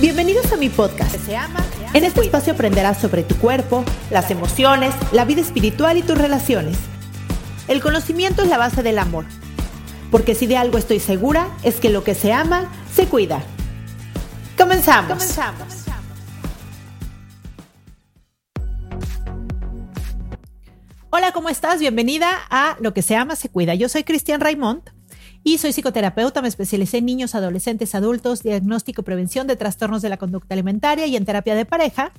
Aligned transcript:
Bienvenidos 0.00 0.52
a 0.52 0.56
mi 0.56 0.68
podcast. 0.68 1.16
Se 1.26 1.36
ama, 1.36 1.58
en 1.92 2.04
este 2.04 2.20
espacio 2.20 2.52
aprenderás 2.52 3.00
sobre 3.00 3.24
tu 3.24 3.36
cuerpo, 3.36 3.84
las 4.10 4.30
emociones, 4.30 4.94
la 5.10 5.24
vida 5.24 5.40
espiritual 5.40 5.96
y 5.96 6.02
tus 6.02 6.16
relaciones. 6.16 6.78
El 7.66 7.82
conocimiento 7.82 8.42
es 8.42 8.48
la 8.48 8.58
base 8.58 8.84
del 8.84 9.00
amor. 9.00 9.24
Porque 10.12 10.36
si 10.36 10.46
de 10.46 10.56
algo 10.56 10.78
estoy 10.78 11.00
segura, 11.00 11.48
es 11.64 11.80
que 11.80 11.90
lo 11.90 12.04
que 12.04 12.14
se 12.14 12.32
ama, 12.32 12.70
se 12.94 13.06
cuida. 13.06 13.42
Comenzamos. 14.56 15.14
Comenzamos. 15.14 15.66
Hola, 21.10 21.32
¿cómo 21.32 21.48
estás? 21.48 21.80
Bienvenida 21.80 22.30
a 22.50 22.76
Lo 22.78 22.94
que 22.94 23.02
se 23.02 23.16
ama, 23.16 23.34
se 23.34 23.48
cuida. 23.48 23.74
Yo 23.74 23.88
soy 23.88 24.04
Cristian 24.04 24.40
Raimond 24.40 24.96
y 25.42 25.58
soy 25.58 25.72
psicoterapeuta. 25.72 26.42
Me 26.42 26.48
especialicé 26.48 26.98
en 26.98 27.06
niños, 27.06 27.34
adolescentes, 27.34 27.94
adultos, 27.94 28.42
diagnóstico 28.42 29.02
y 29.02 29.04
prevención 29.04 29.46
de 29.46 29.56
trastornos 29.56 30.02
de 30.02 30.08
la 30.08 30.16
conducta 30.16 30.54
alimentaria 30.54 31.06
y 31.06 31.16
en 31.16 31.24
terapia 31.24 31.54
de 31.54 31.64
pareja. 31.64 32.12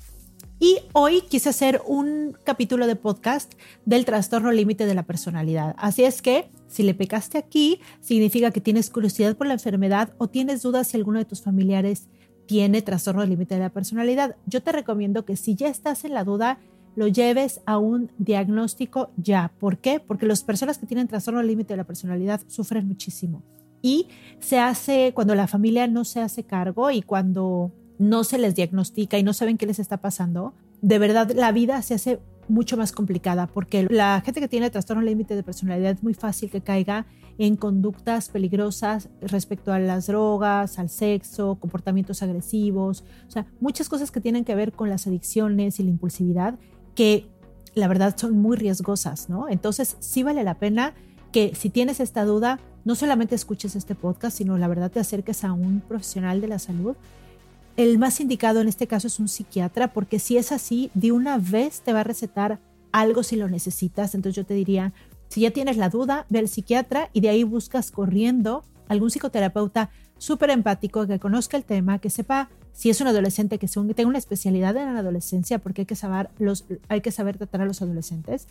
Y 0.59 0.80
hoy 0.92 1.22
quise 1.22 1.50
hacer 1.50 1.81
un 1.86 2.38
capítulo 2.44 2.86
de 2.86 2.97
podcast 2.97 3.53
del 3.86 4.03
trastorno 4.03 4.52
límite 4.52 4.86
de 4.86 4.94
la 4.94 5.03
personalidad. 5.03 5.73
Así 5.78 6.03
es 6.03 6.22
que 6.22 6.52
si 6.67 6.84
le 6.84 6.94
pecaste 6.94 7.38
aquí, 7.38 7.80
significa 8.02 8.52
que 8.52 8.59
tienes 8.59 8.90
curiosidad 8.90 9.38
por 9.38 9.47
la 9.47 9.53
enfermedad 9.53 10.14
o 10.17 10.28
tienes 10.28 10.62
dudas 10.62 10.90
si 10.90 10.97
alguno 10.97 11.20
de 11.20 11.25
tus 11.25 11.42
familiares 11.42 12.09
tiene 12.45 12.81
trastorno 12.81 13.25
límite 13.25 13.56
de 13.56 13.62
la 13.62 13.70
personalidad. 13.70 14.36
Yo 14.47 14.62
te 14.62 14.72
recomiendo 14.72 15.23
que 15.23 15.38
si 15.38 15.56
ya 15.56 15.70
estás 15.70 16.03
en 16.03 16.14
la 16.14 16.25
duda, 16.25 16.59
lo 16.95 17.08
lleves 17.08 17.62
a 17.66 17.78
un 17.78 18.12
diagnóstico 18.18 19.12
ya. 19.18 19.52
¿Por 19.59 19.78
qué? 19.78 20.00
Porque 20.00 20.26
las 20.26 20.44
personas 20.44 20.78
que 20.78 20.86
tienen 20.86 21.08
trastorno 21.08 21.42
límite 21.42 21.73
de 21.73 21.78
la 21.78 21.84
personalidad 21.86 22.42
sufren 22.48 22.88
muchísimo. 22.88 23.44
Y 23.81 24.08
se 24.40 24.59
hace 24.59 25.14
cuando 25.14 25.36
la 25.36 25.48
familia 25.48 25.88
no 25.88 26.04
se 26.04 26.20
hace 26.20 26.44
cargo 26.44 26.92
y 26.92 27.02
cuando 27.02 27.72
no 27.98 28.23
se 28.23 28.38
les 28.38 28.56
diagnostica 28.56 29.18
y 29.18 29.23
no 29.23 29.34
saben 29.34 29.58
qué 29.58 29.66
les 29.66 29.80
está 29.80 29.98
pasando, 29.98 30.54
de 30.81 31.00
verdad 31.00 31.31
la 31.34 31.52
vida 31.52 31.81
se 31.81 31.94
hace 31.94 32.20
mucho 32.48 32.78
más 32.78 32.92
complicada 32.92 33.48
porque 33.48 33.88
la 33.90 34.22
gente 34.26 34.42
que 34.42 34.48
tiene 34.48 34.70
trastorno 34.70 35.03
límite 35.03 35.36
de 35.36 35.44
personalidad 35.44 35.92
es 35.92 36.03
muy 36.03 36.16
fácil 36.16 36.50
que 36.50 36.62
caiga 36.62 37.06
en 37.38 37.56
conductas 37.56 38.30
peligrosas 38.30 39.09
respecto 39.22 39.72
a 39.72 39.80
las 39.80 40.08
drogas, 40.08 40.80
al 40.80 40.90
sexo, 40.90 41.56
comportamientos 41.56 42.22
agresivos, 42.22 43.06
o 43.28 43.31
sea, 43.31 43.46
muchas 43.62 43.88
cosas 43.88 44.12
que 44.12 44.20
tienen 44.20 44.44
que 44.44 44.56
ver 44.56 44.74
con 44.74 44.90
las 44.90 45.08
adicciones 45.08 45.80
y 45.80 45.84
la 45.84 45.92
impulsividad 45.92 46.59
que 47.00 47.30
la 47.75 47.88
verdad 47.88 48.14
son 48.17 48.38
muy 48.38 48.58
riesgosas, 48.58 49.30
¿no? 49.30 49.47
Entonces 49.47 49.95
sí 50.02 50.22
vale 50.22 50.44
la 50.44 50.55
pena 50.55 50.95
que 51.31 51.56
si 51.56 51.69
tienes 51.69 52.02
esta 52.02 52.25
duda, 52.25 52.59
no 52.83 52.94
solamente 52.94 53.36
escuches 53.36 53.78
este 53.78 53.95
podcast, 53.95 54.38
sino 54.38 54.58
la 54.58 54.67
verdad 54.67 54.91
te 54.91 55.00
acerques 55.00 55.45
a 55.45 55.53
un 55.53 55.80
profesional 55.80 56.41
de 56.41 56.50
la 56.50 56.59
salud. 56.59 56.97
El 57.78 58.00
más 58.00 58.19
indicado 58.19 58.59
en 58.59 58.67
este 58.67 58.86
caso 58.86 59.08
es 59.08 59.17
un 59.17 59.30
psiquiatra, 59.30 59.94
porque 59.94 60.19
si 60.19 60.36
es 60.36 60.52
así, 60.52 60.91
de 60.94 61.14
una 61.14 61.38
vez 61.38 61.83
te 61.83 61.94
va 61.94 62.02
a 62.02 62.03
recetar 62.03 62.59
algo 62.91 63.23
si 63.23 63.38
lo 63.38 63.47
necesitas. 63.47 64.13
Entonces 64.13 64.35
yo 64.35 64.45
te 64.45 64.53
diría, 64.53 64.91
si 65.29 65.40
ya 65.40 65.51
tienes 65.51 65.78
la 65.78 65.88
duda, 65.88 66.25
ve 66.28 66.40
al 66.40 66.50
psiquiatra 66.50 67.12
y 67.13 67.22
de 67.22 67.29
ahí 67.29 67.45
buscas 67.45 67.91
corriendo 67.91 68.66
algún 68.90 69.09
psicoterapeuta 69.09 69.90
súper 70.19 70.52
empático 70.52 71.07
que 71.07 71.18
conozca 71.18 71.57
el 71.57 71.63
tema, 71.63 71.97
que 71.97 72.12
sepa 72.12 72.50
si 72.74 72.90
es 72.91 73.02
un 73.02 73.07
adolescente 73.07 73.57
que 73.57 73.68
tenga 73.68 74.07
una 74.07 74.19
especialidad 74.19 74.78
en 74.78 74.94
la 74.94 75.00
adolescencia, 75.00 75.57
porque 75.57 75.81
hay 75.81 75.85
que 75.85 75.96
saber, 75.96 76.30
los, 76.38 76.66
hay 76.88 77.02
que 77.02 77.12
saber 77.12 77.38
tratar 77.38 77.62
a 77.62 77.66
los 77.66 77.81
adolescentes. 77.81 78.47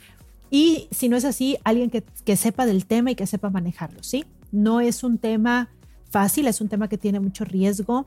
Y 0.50 0.88
si 0.90 1.08
no 1.08 1.16
es 1.16 1.24
así, 1.24 1.58
alguien 1.62 1.90
que, 1.90 2.02
que 2.24 2.36
sepa 2.36 2.66
del 2.66 2.86
tema 2.86 3.12
y 3.12 3.14
que 3.14 3.26
sepa 3.26 3.50
manejarlo, 3.50 4.02
¿sí? 4.02 4.24
No 4.50 4.80
es 4.80 5.04
un 5.04 5.18
tema 5.18 5.68
fácil, 6.10 6.46
es 6.46 6.60
un 6.60 6.68
tema 6.68 6.88
que 6.88 6.98
tiene 6.98 7.20
mucho 7.20 7.44
riesgo, 7.44 8.06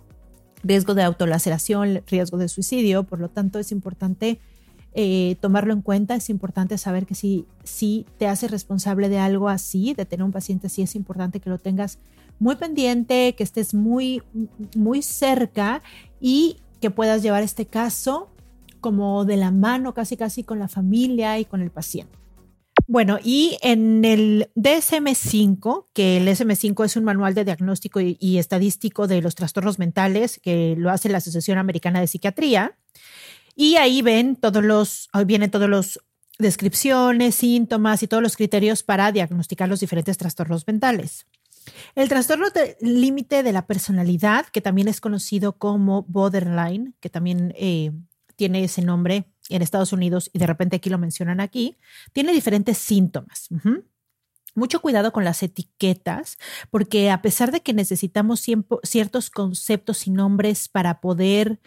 riesgo 0.63 0.93
de 0.93 1.03
autolaceración, 1.03 2.01
riesgo 2.07 2.37
de 2.37 2.49
suicidio, 2.49 3.03
por 3.03 3.19
lo 3.19 3.29
tanto 3.29 3.59
es 3.59 3.71
importante 3.71 4.39
eh, 4.93 5.37
tomarlo 5.39 5.73
en 5.73 5.81
cuenta, 5.81 6.15
es 6.15 6.29
importante 6.29 6.77
saber 6.77 7.05
que 7.05 7.15
si, 7.15 7.45
si 7.63 8.05
te 8.17 8.27
haces 8.27 8.51
responsable 8.51 9.07
de 9.07 9.19
algo 9.19 9.49
así, 9.49 9.93
de 9.93 10.05
tener 10.05 10.23
un 10.23 10.31
paciente 10.31 10.67
así, 10.67 10.81
es 10.81 10.95
importante 10.95 11.39
que 11.39 11.49
lo 11.49 11.59
tengas 11.59 11.99
muy 12.41 12.55
pendiente, 12.55 13.35
que 13.35 13.43
estés 13.43 13.75
muy, 13.75 14.23
muy 14.75 15.03
cerca 15.03 15.83
y 16.19 16.57
que 16.81 16.89
puedas 16.89 17.21
llevar 17.21 17.43
este 17.43 17.67
caso 17.67 18.31
como 18.79 19.25
de 19.25 19.37
la 19.37 19.51
mano 19.51 19.93
casi 19.93 20.17
casi 20.17 20.43
con 20.43 20.57
la 20.57 20.67
familia 20.67 21.37
y 21.37 21.45
con 21.45 21.61
el 21.61 21.69
paciente. 21.69 22.17
Bueno, 22.87 23.19
y 23.23 23.59
en 23.61 24.03
el 24.03 24.49
DSM5, 24.55 25.89
que 25.93 26.17
el 26.17 26.27
DSM5 26.27 26.83
es 26.83 26.97
un 26.97 27.03
manual 27.03 27.35
de 27.35 27.45
diagnóstico 27.45 28.01
y, 28.01 28.39
estadístico 28.39 29.05
de 29.05 29.21
los 29.21 29.35
trastornos 29.35 29.77
mentales 29.77 30.39
que 30.39 30.73
lo 30.75 30.89
hace 30.89 31.09
la 31.09 31.19
Asociación 31.19 31.59
Americana 31.59 32.01
de 32.01 32.07
Psiquiatría, 32.07 32.75
y 33.55 33.75
ahí 33.75 34.01
ven 34.01 34.35
todos 34.35 34.63
los, 34.63 35.09
vienen 35.27 35.51
todos 35.51 35.69
los 35.69 35.99
descripciones, 36.39 37.35
síntomas 37.35 38.01
y 38.01 38.07
todos 38.07 38.23
los 38.23 38.35
criterios 38.35 38.81
para 38.81 39.11
diagnosticar 39.11 39.69
los 39.69 39.79
diferentes 39.79 40.17
trastornos 40.17 40.65
mentales. 40.65 41.27
El 41.95 42.09
trastorno 42.09 42.45
límite 42.79 43.43
de 43.43 43.51
la 43.51 43.67
personalidad, 43.67 44.47
que 44.47 44.61
también 44.61 44.87
es 44.87 45.01
conocido 45.01 45.53
como 45.53 46.03
borderline, 46.03 46.93
que 46.99 47.09
también 47.09 47.53
eh, 47.57 47.91
tiene 48.35 48.63
ese 48.63 48.81
nombre 48.81 49.25
en 49.49 49.61
Estados 49.61 49.93
Unidos 49.93 50.29
y 50.33 50.39
de 50.39 50.47
repente 50.47 50.77
aquí 50.77 50.89
lo 50.89 50.97
mencionan 50.97 51.39
aquí, 51.39 51.77
tiene 52.13 52.31
diferentes 52.31 52.77
síntomas. 52.77 53.49
Mucho 54.55 54.81
cuidado 54.81 55.13
con 55.13 55.23
las 55.23 55.43
etiquetas, 55.43 56.37
porque 56.69 57.09
a 57.09 57.21
pesar 57.21 57.51
de 57.51 57.61
que 57.61 57.73
necesitamos 57.73 58.45
ciertos 58.83 59.29
conceptos 59.29 60.07
y 60.07 60.11
nombres 60.11 60.67
para 60.67 60.99
poder, 60.99 61.59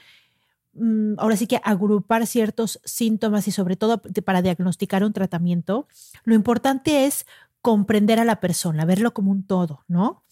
mm, 0.74 1.14
ahora 1.18 1.36
sí 1.36 1.46
que 1.46 1.60
agrupar 1.64 2.26
ciertos 2.26 2.80
síntomas 2.84 3.48
y 3.48 3.52
sobre 3.52 3.76
todo 3.76 4.02
para 4.02 4.42
diagnosticar 4.42 5.04
un 5.04 5.12
tratamiento, 5.12 5.86
lo 6.24 6.34
importante 6.34 7.06
es 7.06 7.24
comprender 7.64 8.20
a 8.20 8.26
la 8.26 8.40
persona, 8.40 8.84
verlo 8.84 9.14
como 9.14 9.30
un 9.30 9.42
todo, 9.42 9.84
¿no? 9.88 10.22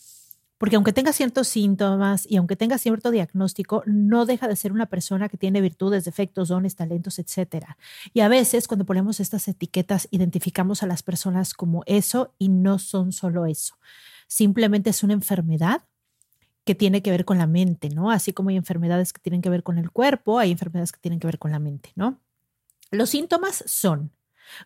Porque 0.59 0.77
aunque 0.77 0.93
tenga 0.93 1.15
ciertos 1.15 1.49
síntomas 1.49 2.27
y 2.29 2.37
aunque 2.37 2.57
tenga 2.57 2.77
cierto 2.77 3.11
diagnóstico, 3.11 3.83
no 3.87 4.27
deja 4.27 4.49
de 4.49 4.55
ser 4.55 4.71
una 4.71 4.85
persona 4.85 5.31
que 5.31 5.39
tiene 5.39 5.63
virtudes, 5.63 6.05
defectos, 6.05 6.49
dones, 6.49 6.77
talentos, 6.77 7.19
etc. 7.19 7.69
Y 8.13 8.21
a 8.21 8.29
veces 8.29 8.69
cuando 8.69 8.85
ponemos 8.85 9.19
estas 9.19 9.49
etiquetas 9.49 10.09
identificamos 10.11 10.83
a 10.83 10.87
las 10.87 11.03
personas 11.03 11.55
como 11.55 11.85
eso 11.87 12.35
y 12.39 12.51
no 12.51 12.79
son 12.79 13.13
solo 13.13 13.47
eso. 13.47 13.77
Simplemente 14.27 14.91
es 14.91 15.03
una 15.03 15.15
enfermedad 15.15 15.85
que 16.67 16.75
tiene 16.75 17.03
que 17.03 17.13
ver 17.13 17.25
con 17.25 17.39
la 17.39 17.47
mente, 17.47 17.89
¿no? 17.89 18.11
Así 18.11 18.35
como 18.35 18.51
hay 18.51 18.57
enfermedades 18.57 19.15
que 19.15 19.23
tienen 19.23 19.41
que 19.41 19.49
ver 19.49 19.63
con 19.63 19.79
el 19.79 19.91
cuerpo, 19.91 20.39
hay 20.39 20.51
enfermedades 20.51 20.93
que 20.93 21.01
tienen 21.01 21.19
que 21.19 21.29
ver 21.29 21.39
con 21.39 21.51
la 21.51 21.61
mente, 21.61 21.93
¿no? 21.97 22.21
Los 22.91 23.09
síntomas 23.09 23.65
son 23.67 24.13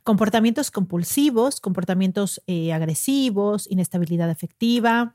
Comportamientos 0.02 0.70
compulsivos, 0.70 1.60
comportamientos 1.60 2.42
eh, 2.46 2.72
agresivos, 2.72 3.70
inestabilidad 3.70 4.30
afectiva, 4.30 5.14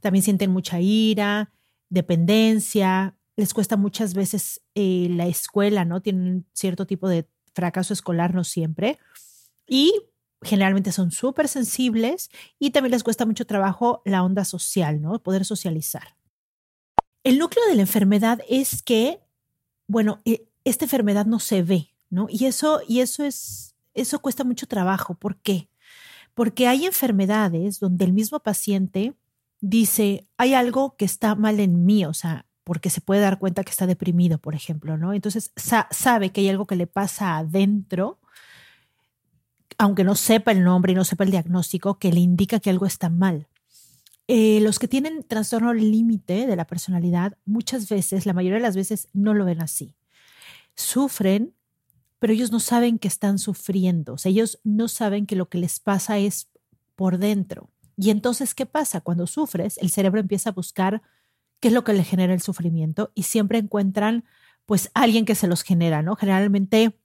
también 0.00 0.22
sienten 0.22 0.50
mucha 0.50 0.80
ira, 0.80 1.52
dependencia, 1.88 3.16
les 3.36 3.54
cuesta 3.54 3.76
muchas 3.76 4.14
veces 4.14 4.62
eh, 4.74 5.08
la 5.10 5.26
escuela, 5.26 5.84
¿no? 5.84 6.02
Tienen 6.02 6.46
cierto 6.52 6.86
tipo 6.86 7.08
de 7.08 7.28
fracaso 7.54 7.92
escolar, 7.92 8.34
no 8.34 8.44
siempre. 8.44 8.98
Y 9.66 9.92
generalmente 10.42 10.92
son 10.92 11.10
súper 11.10 11.48
sensibles 11.48 12.30
y 12.58 12.70
también 12.70 12.92
les 12.92 13.04
cuesta 13.04 13.26
mucho 13.26 13.46
trabajo 13.46 14.02
la 14.04 14.22
onda 14.22 14.44
social, 14.44 15.00
¿no? 15.00 15.22
Poder 15.22 15.44
socializar. 15.44 16.16
El 17.24 17.38
núcleo 17.38 17.64
de 17.66 17.74
la 17.74 17.82
enfermedad 17.82 18.40
es 18.48 18.82
que, 18.82 19.20
bueno, 19.86 20.20
e, 20.24 20.48
esta 20.64 20.84
enfermedad 20.84 21.26
no 21.26 21.40
se 21.40 21.62
ve, 21.62 21.94
¿no? 22.10 22.26
Y 22.30 22.46
eso, 22.46 22.80
y 22.86 23.00
eso 23.00 23.24
es 23.24 23.74
eso 24.00 24.20
cuesta 24.20 24.44
mucho 24.44 24.66
trabajo. 24.66 25.14
¿Por 25.14 25.36
qué? 25.36 25.68
Porque 26.34 26.68
hay 26.68 26.86
enfermedades 26.86 27.80
donde 27.80 28.04
el 28.04 28.12
mismo 28.12 28.40
paciente 28.40 29.14
dice, 29.60 30.28
hay 30.36 30.54
algo 30.54 30.96
que 30.96 31.04
está 31.04 31.34
mal 31.34 31.60
en 31.60 31.84
mí, 31.84 32.04
o 32.04 32.14
sea, 32.14 32.46
porque 32.64 32.90
se 32.90 33.00
puede 33.00 33.20
dar 33.22 33.38
cuenta 33.38 33.64
que 33.64 33.70
está 33.70 33.86
deprimido, 33.86 34.38
por 34.38 34.54
ejemplo, 34.54 34.96
¿no? 34.98 35.14
Entonces 35.14 35.52
sabe 35.90 36.30
que 36.30 36.42
hay 36.42 36.48
algo 36.50 36.66
que 36.66 36.76
le 36.76 36.86
pasa 36.86 37.38
adentro, 37.38 38.20
aunque 39.78 40.04
no 40.04 40.14
sepa 40.14 40.52
el 40.52 40.62
nombre 40.64 40.92
y 40.92 40.94
no 40.94 41.04
sepa 41.04 41.24
el 41.24 41.30
diagnóstico, 41.30 41.98
que 41.98 42.12
le 42.12 42.20
indica 42.20 42.60
que 42.60 42.70
algo 42.70 42.86
está 42.86 43.08
mal. 43.08 43.48
eh, 44.28 44.60
los 44.60 44.78
que 44.78 44.88
tienen 44.88 45.24
trastorno 45.24 45.72
límite 45.72 46.46
de 46.46 46.54
la 46.56 46.66
personalidad, 46.66 47.38
muchas 47.46 47.88
veces, 47.88 48.26
la 48.26 48.34
mayoría 48.34 48.58
de 48.58 48.62
las 48.62 48.76
veces, 48.76 49.08
no 49.14 49.32
lo 49.34 49.46
ven 49.46 49.62
así. 49.62 49.94
Sufren, 50.74 51.54
pero 52.18 52.32
ellos 52.32 52.52
no 52.52 52.60
saben 52.60 52.98
que 52.98 53.08
están 53.08 53.38
sufriendo. 53.38 54.16
Ellos 54.24 54.60
no 54.64 54.88
saben 54.88 55.26
que 55.26 55.36
lo 55.36 55.48
que 55.48 55.58
les 55.58 55.80
pasa 55.80 56.18
es 56.18 56.48
por 56.96 57.18
dentro. 57.18 57.70
Y 57.96 58.10
entonces, 58.10 58.54
¿qué 58.54 58.66
pasa? 58.66 59.00
Cuando 59.00 59.26
sufres, 59.26 59.78
el 59.78 59.90
cerebro 59.90 60.20
empieza 60.20 60.50
a 60.50 60.52
buscar 60.52 61.02
qué 61.60 61.68
es 61.68 61.74
lo 61.74 61.84
que 61.84 61.92
le 61.92 62.04
genera 62.04 62.34
el 62.34 62.40
sufrimiento 62.42 63.12
y 63.14 63.24
siempre 63.24 63.58
encuentran, 63.58 64.24
pues, 64.66 64.90
alguien 64.94 65.24
que 65.24 65.34
se 65.34 65.48
los 65.48 65.62
genera, 65.62 66.02
¿no? 66.02 66.16
Generalmente 66.16 66.96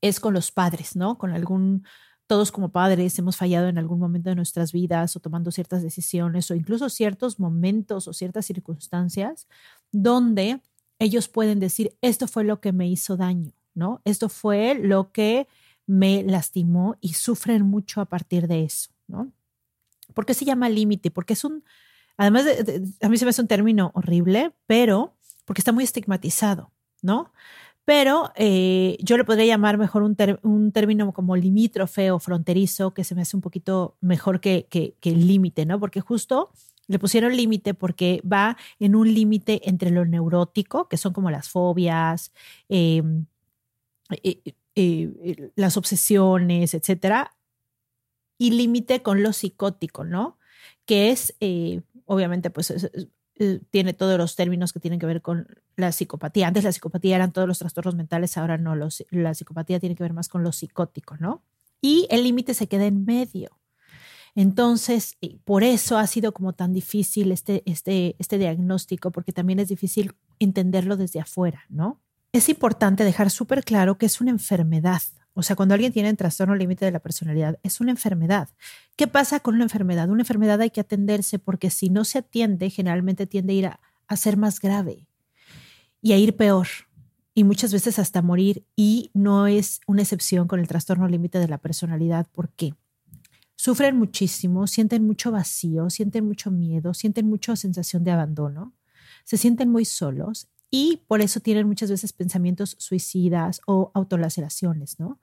es 0.00 0.20
con 0.20 0.34
los 0.34 0.50
padres, 0.50 0.96
¿no? 0.96 1.18
Con 1.18 1.30
algún 1.30 1.84
todos 2.26 2.52
como 2.52 2.70
padres 2.72 3.18
hemos 3.18 3.36
fallado 3.36 3.68
en 3.68 3.78
algún 3.78 3.98
momento 3.98 4.30
de 4.30 4.36
nuestras 4.36 4.72
vidas 4.72 5.14
o 5.14 5.20
tomando 5.20 5.50
ciertas 5.50 5.82
decisiones 5.82 6.50
o 6.50 6.54
incluso 6.54 6.88
ciertos 6.88 7.38
momentos 7.38 8.08
o 8.08 8.12
ciertas 8.14 8.46
circunstancias 8.46 9.46
donde 9.92 10.60
ellos 10.98 11.28
pueden 11.28 11.60
decir, 11.60 11.96
esto 12.00 12.26
fue 12.26 12.44
lo 12.44 12.60
que 12.60 12.72
me 12.72 12.88
hizo 12.88 13.16
daño, 13.16 13.52
¿no? 13.74 14.00
Esto 14.04 14.28
fue 14.28 14.74
lo 14.74 15.12
que 15.12 15.46
me 15.86 16.22
lastimó 16.22 16.96
y 17.00 17.14
sufren 17.14 17.62
mucho 17.62 18.00
a 18.00 18.06
partir 18.06 18.48
de 18.48 18.64
eso, 18.64 18.90
¿no? 19.06 19.32
¿Por 20.14 20.26
qué 20.26 20.34
se 20.34 20.44
llama 20.44 20.68
límite? 20.68 21.10
Porque 21.10 21.34
es 21.34 21.44
un, 21.44 21.64
además 22.16 22.44
de, 22.44 22.82
a 23.02 23.08
mí 23.08 23.16
se 23.16 23.24
me 23.24 23.30
hace 23.30 23.42
un 23.42 23.48
término 23.48 23.90
horrible, 23.94 24.52
pero 24.66 25.16
porque 25.44 25.60
está 25.60 25.72
muy 25.72 25.84
estigmatizado, 25.84 26.72
¿no? 27.02 27.32
pero 27.84 28.32
eh, 28.36 28.96
yo 29.00 29.16
le 29.16 29.24
podría 29.24 29.46
llamar 29.46 29.76
mejor 29.78 30.02
un, 30.02 30.16
término 30.72 31.12
como 31.12 31.36
limítrofe 31.36 32.10
o 32.10 32.18
fronterizo, 32.18 32.94
que 32.94 33.04
se 33.04 33.14
me 33.14 33.22
hace 33.22 33.36
un 33.36 33.42
poquito 33.42 33.96
mejor 34.00 34.40
que, 34.40 34.66
que, 34.70 35.10
límite, 35.10 35.66
¿no? 35.66 35.78
Porque 35.78 36.00
justo 36.00 36.50
le 36.86 36.98
pusieron 36.98 37.36
límite 37.36 37.74
porque 37.74 38.22
va 38.30 38.56
en 38.78 38.94
un 38.94 39.12
límite 39.12 39.68
entre 39.68 39.90
lo 39.90 40.04
neurótico, 40.04 40.88
que 40.88 40.96
son 40.96 41.12
como 41.12 41.30
las 41.30 41.48
fobias, 41.48 42.32
em, 42.68 43.26
eh, 44.10 44.42
eh, 44.74 45.52
las 45.56 45.76
obsesiones, 45.76 46.74
etcétera, 46.74 47.36
y 48.38 48.50
límite 48.50 49.02
con 49.02 49.22
lo 49.22 49.32
psicótico, 49.32 50.04
¿no? 50.04 50.38
Que 50.84 51.10
es, 51.10 51.34
obviamente, 52.04 52.50
pues 52.50 52.70
eh, 53.36 53.60
tiene 53.70 53.94
todos 53.94 54.16
los 54.18 54.36
términos 54.36 54.72
que 54.72 54.80
tienen 54.80 55.00
que 55.00 55.06
ver 55.06 55.22
con 55.22 55.48
la 55.76 55.90
psicopatía. 55.92 56.46
Antes 56.46 56.64
la 56.64 56.72
psicopatía 56.72 57.16
eran 57.16 57.32
todos 57.32 57.48
los 57.48 57.58
trastornos 57.58 57.94
mentales, 57.96 58.36
ahora 58.36 58.58
no, 58.58 58.76
la 58.76 59.34
psicopatía 59.34 59.80
tiene 59.80 59.96
que 59.96 60.04
ver 60.04 60.12
más 60.12 60.28
con 60.28 60.42
lo 60.42 60.52
psicótico, 60.52 61.16
¿no? 61.16 61.42
Y 61.80 62.06
el 62.10 62.22
límite 62.22 62.54
se 62.54 62.68
queda 62.68 62.86
en 62.86 63.04
medio. 63.04 63.58
Entonces, 64.36 65.16
por 65.44 65.62
eso 65.62 65.96
ha 65.96 66.06
sido 66.06 66.32
como 66.32 66.54
tan 66.54 66.72
difícil 66.72 67.30
este, 67.30 67.62
este, 67.66 68.16
este 68.18 68.38
diagnóstico, 68.38 69.12
porque 69.12 69.32
también 69.32 69.60
es 69.60 69.68
difícil 69.68 70.14
entenderlo 70.40 70.96
desde 70.96 71.20
afuera, 71.20 71.64
¿no? 71.68 72.00
Es 72.34 72.48
importante 72.48 73.04
dejar 73.04 73.30
súper 73.30 73.62
claro 73.62 73.96
que 73.96 74.06
es 74.06 74.20
una 74.20 74.32
enfermedad, 74.32 75.00
o 75.34 75.44
sea, 75.44 75.54
cuando 75.54 75.74
alguien 75.74 75.92
tiene 75.92 76.10
un 76.10 76.16
trastorno 76.16 76.56
límite 76.56 76.84
de 76.84 76.90
la 76.90 76.98
personalidad, 76.98 77.60
es 77.62 77.80
una 77.80 77.92
enfermedad. 77.92 78.48
¿Qué 78.96 79.06
pasa 79.06 79.38
con 79.38 79.54
una 79.54 79.62
enfermedad? 79.62 80.10
Una 80.10 80.22
enfermedad 80.22 80.60
hay 80.60 80.70
que 80.70 80.80
atenderse 80.80 81.38
porque 81.38 81.70
si 81.70 81.90
no 81.90 82.04
se 82.04 82.18
atiende, 82.18 82.70
generalmente 82.70 83.28
tiende 83.28 83.52
a 83.52 83.56
ir 83.56 83.66
a, 83.66 84.16
ser 84.16 84.36
más 84.36 84.58
grave 84.58 85.06
y 86.02 86.12
a 86.12 86.16
ir 86.16 86.34
peor 86.34 86.66
y 87.34 87.44
muchas 87.44 87.72
veces 87.72 88.00
hasta 88.00 88.20
morir. 88.20 88.66
Y 88.74 89.12
no 89.14 89.46
es 89.46 89.80
una 89.86 90.02
excepción 90.02 90.48
con 90.48 90.58
el 90.58 90.66
trastorno 90.66 91.06
límite 91.06 91.38
de 91.38 91.46
la 91.46 91.58
personalidad. 91.58 92.26
¿Por 92.32 92.48
qué? 92.48 92.74
Sufren 93.54 93.96
muchísimo, 93.96 94.66
sienten 94.66 95.06
mucho 95.06 95.30
vacío, 95.30 95.88
sienten 95.88 96.26
mucho 96.26 96.50
miedo, 96.50 96.94
sienten 96.94 97.28
mucha 97.28 97.54
sensación 97.54 98.02
de 98.02 98.10
abandono, 98.10 98.74
se 99.22 99.36
sienten 99.36 99.70
muy 99.70 99.84
solos 99.84 100.48
y 100.76 101.02
por 101.06 101.20
eso 101.20 101.38
tienen 101.38 101.68
muchas 101.68 101.88
veces 101.88 102.12
pensamientos 102.12 102.74
suicidas 102.80 103.60
o 103.64 103.92
autolaceraciones, 103.94 104.98
¿no? 104.98 105.20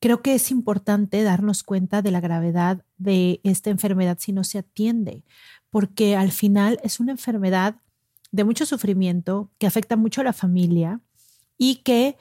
Creo 0.00 0.22
que 0.22 0.34
es 0.34 0.50
importante 0.50 1.22
darnos 1.22 1.62
cuenta 1.62 2.02
de 2.02 2.10
la 2.10 2.18
gravedad 2.18 2.84
de 2.98 3.40
esta 3.44 3.70
enfermedad 3.70 4.18
si 4.20 4.32
no 4.32 4.42
se 4.42 4.58
atiende, 4.58 5.22
porque 5.70 6.16
al 6.16 6.32
final 6.32 6.80
es 6.82 6.98
una 6.98 7.12
enfermedad 7.12 7.76
de 8.32 8.42
mucho 8.42 8.66
sufrimiento 8.66 9.52
que 9.58 9.68
afecta 9.68 9.94
mucho 9.94 10.22
a 10.22 10.24
la 10.24 10.32
familia 10.32 11.00
y 11.56 11.76
que 11.84 12.16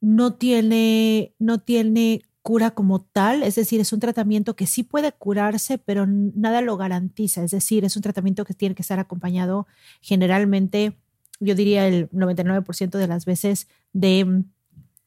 no 0.00 0.34
tiene, 0.34 1.34
no 1.40 1.58
tiene 1.58 2.22
cura 2.42 2.70
como 2.70 3.00
tal, 3.00 3.42
es 3.42 3.56
decir, 3.56 3.80
es 3.80 3.92
un 3.92 3.98
tratamiento 3.98 4.54
que 4.54 4.68
sí 4.68 4.84
puede 4.84 5.10
curarse, 5.10 5.78
pero 5.78 6.06
nada 6.06 6.60
lo 6.60 6.76
garantiza, 6.76 7.42
es 7.42 7.50
decir, 7.50 7.84
es 7.84 7.96
un 7.96 8.02
tratamiento 8.02 8.44
que 8.44 8.54
tiene 8.54 8.76
que 8.76 8.82
estar 8.82 9.00
acompañado 9.00 9.66
generalmente 10.00 11.01
yo 11.42 11.54
diría 11.54 11.86
el 11.88 12.08
99% 12.10 12.90
de 12.90 13.06
las 13.06 13.24
veces 13.24 13.68
de 13.92 14.24
mm, 14.24 14.44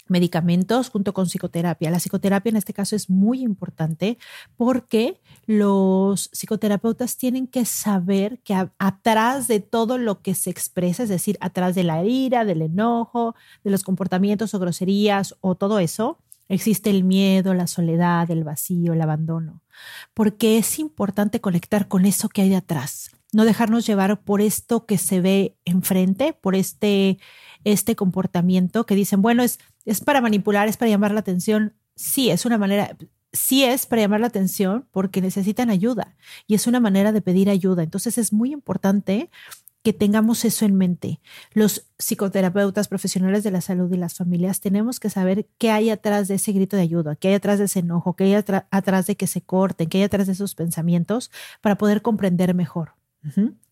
medicamentos 0.08 0.90
junto 0.90 1.14
con 1.14 1.26
psicoterapia. 1.26 1.90
La 1.90 2.00
psicoterapia 2.00 2.52
en 2.52 2.58
este 2.58 2.74
caso 2.74 2.96
es 2.96 3.10
muy 3.10 3.42
importante 3.42 4.18
porque 4.56 5.20
los 5.48 6.30
psicoterapeutas 6.32 7.18
tienen 7.18 7.48
que 7.48 7.66
saber 7.66 8.40
que 8.40 8.54
atrás 8.78 9.48
de 9.48 9.62
todo 9.62 9.98
lo 9.98 10.22
que 10.22 10.36
se 10.36 10.50
expresa, 10.50 11.04
es 11.04 11.10
decir, 11.10 11.38
atrás 11.40 11.74
de 11.74 11.84
la 11.84 12.04
ira, 12.04 12.46
del 12.46 12.62
enojo, 12.62 13.36
de 13.64 13.72
los 13.72 13.84
comportamientos 13.84 14.54
o 14.54 14.60
groserías 14.60 15.36
o 15.42 15.56
todo 15.56 15.80
eso, 15.80 16.20
existe 16.50 16.92
el 16.92 17.04
miedo, 17.04 17.56
la 17.56 17.66
soledad, 17.66 18.30
el 18.30 18.44
vacío, 18.44 18.94
el 18.94 19.02
abandono. 19.02 19.64
Porque 20.14 20.60
es 20.60 20.78
importante 20.78 21.42
conectar 21.42 21.88
con 21.88 22.06
eso 22.06 22.30
que 22.30 22.44
hay 22.44 22.50
de 22.50 22.58
atrás 22.58 23.16
no 23.36 23.44
dejarnos 23.44 23.86
llevar 23.86 24.22
por 24.22 24.40
esto 24.40 24.86
que 24.86 24.98
se 24.98 25.20
ve 25.20 25.58
enfrente, 25.66 26.32
por 26.32 26.56
este, 26.56 27.20
este 27.66 27.98
comportamiento 27.98 28.86
que 28.86 28.96
dicen, 28.96 29.22
bueno, 29.22 29.44
es, 29.44 29.60
es 29.84 30.00
para 30.00 30.22
manipular, 30.22 30.70
es 30.70 30.78
para 30.78 30.90
llamar 30.90 31.12
la 31.12 31.20
atención. 31.20 31.74
Sí, 31.98 32.30
es 32.30 32.46
una 32.46 32.58
manera, 32.58 32.96
sí 33.34 33.66
es 33.66 33.88
para 33.88 34.04
llamar 34.04 34.22
la 34.22 34.28
atención 34.28 34.88
porque 34.90 35.20
necesitan 35.20 35.70
ayuda 35.70 36.16
y 36.48 36.56
es 36.56 36.66
una 36.66 36.80
manera 36.80 37.12
de 37.12 37.22
pedir 37.22 37.50
ayuda. 37.50 37.84
Entonces 37.84 38.18
es 38.18 38.32
muy 38.32 38.54
importante 38.54 39.30
que 39.84 39.92
tengamos 39.92 40.46
eso 40.46 40.64
en 40.64 40.76
mente. 40.76 41.20
Los 41.52 41.88
psicoterapeutas 41.98 42.88
profesionales 42.88 43.44
de 43.44 43.52
la 43.52 43.60
salud 43.60 43.92
y 43.92 43.98
las 43.98 44.16
familias 44.16 44.62
tenemos 44.62 45.02
que 45.02 45.10
saber 45.10 45.50
qué 45.58 45.72
hay 45.72 45.90
atrás 45.90 46.30
de 46.30 46.36
ese 46.36 46.54
grito 46.54 46.78
de 46.78 46.84
ayuda, 46.84 47.18
qué 47.18 47.28
hay 47.28 47.34
atrás 47.34 47.60
de 47.60 47.66
ese 47.66 47.80
enojo, 47.80 48.16
qué 48.16 48.24
hay 48.24 48.34
atrás 48.36 49.08
de 49.08 49.18
que 49.18 49.28
se 49.28 49.42
corten, 49.42 49.90
qué 49.90 49.98
hay 49.98 50.04
atrás 50.06 50.28
de 50.28 50.34
esos 50.34 50.56
pensamientos 50.56 51.32
para 51.60 51.78
poder 51.78 52.02
comprender 52.02 52.54
mejor. 52.54 52.94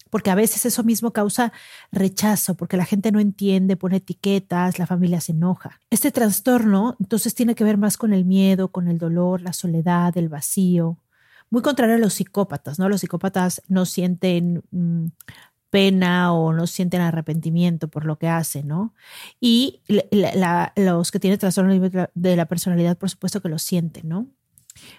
Porque 0.09 0.29
a 0.29 0.35
veces 0.35 0.65
eso 0.65 0.83
mismo 0.83 1.11
causa 1.11 1.51
rechazo, 1.91 2.55
porque 2.55 2.77
la 2.77 2.85
gente 2.85 3.11
no 3.11 3.19
entiende, 3.19 3.75
pone 3.75 3.97
etiquetas, 3.97 4.77
la 4.77 4.85
familia 4.85 5.19
se 5.21 5.31
enoja. 5.31 5.79
Este 5.89 6.11
trastorno 6.11 6.95
entonces 6.99 7.33
tiene 7.33 7.55
que 7.55 7.63
ver 7.63 7.77
más 7.77 7.97
con 7.97 8.13
el 8.13 8.23
miedo, 8.23 8.67
con 8.67 8.87
el 8.87 8.99
dolor, 8.99 9.41
la 9.41 9.53
soledad, 9.53 10.15
el 10.17 10.29
vacío. 10.29 10.99
Muy 11.49 11.61
contrario 11.61 11.95
a 11.95 11.99
los 11.99 12.13
psicópatas, 12.13 12.79
¿no? 12.79 12.89
Los 12.89 13.01
psicópatas 13.01 13.61
no 13.67 13.85
sienten 13.85 14.63
mm, 14.71 15.07
pena 15.73 16.31
o 16.33 16.53
no 16.53 16.67
sienten 16.67 17.01
arrepentimiento 17.01 17.87
por 17.87 18.05
lo 18.05 18.19
que 18.19 18.27
hacen, 18.27 18.67
¿no? 18.67 18.93
Y 19.41 19.81
los 20.75 21.11
que 21.11 21.19
tienen 21.19 21.39
trastorno 21.39 21.73
de 22.13 22.35
la 22.35 22.45
personalidad, 22.45 22.95
por 22.95 23.09
supuesto 23.09 23.41
que 23.41 23.49
lo 23.49 23.57
sienten, 23.57 24.07
¿no? 24.07 24.27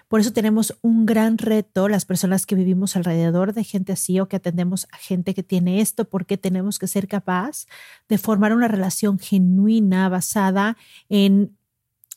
Por 0.07 0.19
eso 0.19 0.33
tenemos 0.33 0.77
un 0.81 1.05
gran 1.05 1.37
reto, 1.37 1.87
las 1.87 2.05
personas 2.05 2.45
que 2.45 2.55
vivimos 2.55 2.95
alrededor 2.95 3.53
de 3.53 3.63
gente 3.63 3.93
así 3.93 4.19
o 4.19 4.27
que 4.27 4.37
atendemos 4.37 4.87
a 4.91 4.97
gente 4.97 5.33
que 5.33 5.43
tiene 5.43 5.81
esto, 5.81 6.05
porque 6.05 6.37
tenemos 6.37 6.79
que 6.79 6.87
ser 6.87 7.07
capaz 7.07 7.65
de 8.07 8.17
formar 8.17 8.53
una 8.53 8.67
relación 8.67 9.19
genuina 9.19 10.09
basada 10.09 10.77
en, 11.09 11.57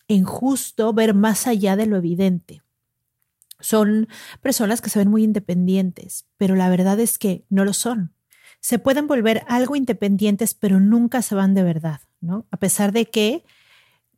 en 0.08 0.24
justo 0.24 0.92
ver 0.92 1.14
más 1.14 1.46
allá 1.46 1.76
de 1.76 1.86
lo 1.86 1.96
evidente. 1.96 2.62
Son 3.60 4.08
personas 4.40 4.80
que 4.80 4.90
se 4.90 4.98
ven 4.98 5.10
muy 5.10 5.24
independientes, 5.24 6.26
pero 6.36 6.54
la 6.54 6.68
verdad 6.68 7.00
es 7.00 7.18
que 7.18 7.44
no 7.50 7.64
lo 7.64 7.72
son. 7.72 8.12
Se 8.60 8.78
pueden 8.78 9.06
volver 9.06 9.42
algo 9.48 9.76
independientes, 9.76 10.54
pero 10.54 10.80
nunca 10.80 11.22
se 11.22 11.34
van 11.34 11.54
de 11.54 11.62
verdad, 11.62 12.00
¿no? 12.20 12.46
A 12.50 12.56
pesar 12.56 12.92
de 12.92 13.06
que 13.06 13.44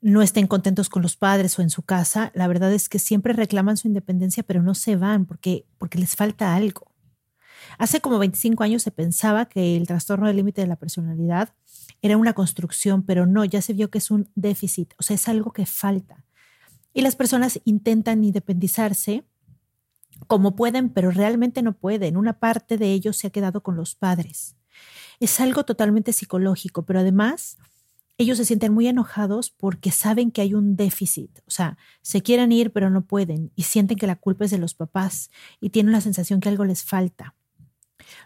no 0.03 0.23
estén 0.23 0.47
contentos 0.47 0.89
con 0.89 1.03
los 1.03 1.17
padres 1.17 1.59
o 1.59 1.63
en 1.63 1.71
su 1.71 1.83
casa, 1.83 2.33
la 2.35 2.49
verdad 2.49 2.73
es 2.73 2.89
que 2.89 2.99
siempre 2.99 3.33
reclaman 3.33 3.77
su 3.77 3.89
independencia, 3.89 4.43
pero 4.43 4.63
no 4.63 4.75
se 4.75 4.97
van 4.97 5.27
porque, 5.27 5.67
porque 5.79 5.99
les 5.99 6.17
falta 6.17 6.55
algo. 6.55 6.91
Hace 7.79 8.01
como 8.01 8.19
25 8.19 8.63
años 8.63 8.83
se 8.83 8.91
pensaba 8.91 9.47
que 9.47 9.77
el 9.77 9.87
trastorno 9.87 10.27
del 10.27 10.37
límite 10.37 10.63
de 10.63 10.67
la 10.67 10.77
personalidad 10.77 11.51
era 12.03 12.17
una 12.17 12.33
construcción, 12.33 13.03
pero 13.03 13.27
no, 13.27 13.45
ya 13.45 13.61
se 13.61 13.75
vio 13.75 13.91
que 13.91 13.99
es 13.99 14.11
un 14.11 14.31
déficit, 14.35 14.95
o 14.99 15.03
sea, 15.03 15.17
es 15.17 15.29
algo 15.29 15.53
que 15.53 15.67
falta. 15.67 16.25
Y 16.93 17.03
las 17.03 17.15
personas 17.15 17.61
intentan 17.65 18.25
independizarse 18.25 19.25
como 20.27 20.57
pueden, 20.57 20.91
pero 20.91 21.11
realmente 21.11 21.63
no 21.63 21.73
pueden. 21.73 22.17
Una 22.17 22.39
parte 22.39 22.79
de 22.79 22.93
ellos 22.93 23.17
se 23.17 23.29
ha 23.29 23.31
quedado 23.31 23.63
con 23.63 23.77
los 23.77 23.95
padres. 23.95 24.57
Es 25.19 25.41
algo 25.41 25.65
totalmente 25.65 26.13
psicológico, 26.13 26.85
pero 26.85 27.01
además 27.01 27.59
ellos 28.21 28.37
se 28.37 28.45
sienten 28.45 28.75
muy 28.75 28.87
enojados 28.87 29.51
porque 29.51 29.91
saben 29.91 30.31
que 30.31 30.43
hay 30.43 30.53
un 30.53 30.77
déficit, 30.77 31.39
o 31.47 31.51
sea, 31.51 31.79
se 32.03 32.21
quieren 32.21 32.53
ir 32.53 32.71
pero 32.71 32.91
no 32.91 33.07
pueden 33.07 33.51
y 33.57 33.63
sienten 33.63 33.97
que 33.97 34.07
la 34.07 34.17
culpa 34.17 34.45
es 34.45 34.51
de 34.51 34.59
los 34.59 34.75
papás 34.75 35.31
y 35.59 35.71
tienen 35.71 35.93
la 35.93 36.03
sensación 36.03 36.41
que 36.41 36.51
algo 36.51 36.67
les 36.67 36.85
falta. 36.85 37.35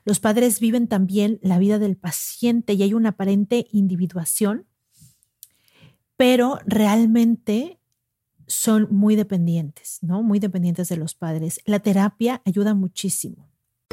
Los 0.04 0.18
padres 0.18 0.58
viven 0.58 0.88
también 0.88 1.38
la 1.42 1.58
vida 1.58 1.78
del 1.78 1.96
paciente 1.96 2.72
y 2.72 2.82
hay 2.82 2.92
una 2.92 3.10
aparente 3.10 3.68
individuación, 3.70 4.66
pero 6.16 6.58
realmente 6.66 7.78
son 8.48 8.88
muy 8.90 9.14
dependientes, 9.14 9.98
¿no? 10.02 10.24
Muy 10.24 10.40
dependientes 10.40 10.88
de 10.88 10.96
los 10.96 11.14
padres. 11.14 11.60
La 11.66 11.78
terapia 11.78 12.42
ayuda 12.44 12.74
muchísimo. 12.74 13.48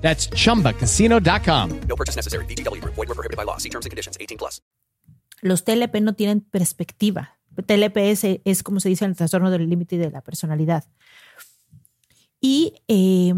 That's 0.00 0.28
chumbacasino.com. 0.30 1.70
No 1.88 1.96
purchase 1.96 2.16
necessary. 2.16 2.44
VGW 2.46 2.80
Group. 2.80 2.94
Void 2.94 3.08
were 3.08 3.14
prohibited 3.14 3.36
by 3.36 3.44
law. 3.44 3.56
See 3.58 3.70
terms 3.70 3.86
and 3.86 3.90
conditions. 3.90 4.16
18 4.20 4.38
plus. 4.38 4.62
Los 5.42 5.64
TLP 5.64 6.00
no 6.00 6.14
tienen 6.14 6.40
perspectiva. 6.40 7.38
TLP 7.66 7.96
es, 8.10 8.22
es 8.44 8.62
como 8.62 8.80
se 8.80 8.88
dice 8.88 9.04
en 9.04 9.10
el 9.12 9.16
trastorno 9.16 9.50
del 9.50 9.68
límite 9.68 9.96
de 9.98 10.10
la 10.10 10.20
personalidad. 10.22 10.84
Y 12.40 12.74
eh, 12.88 13.32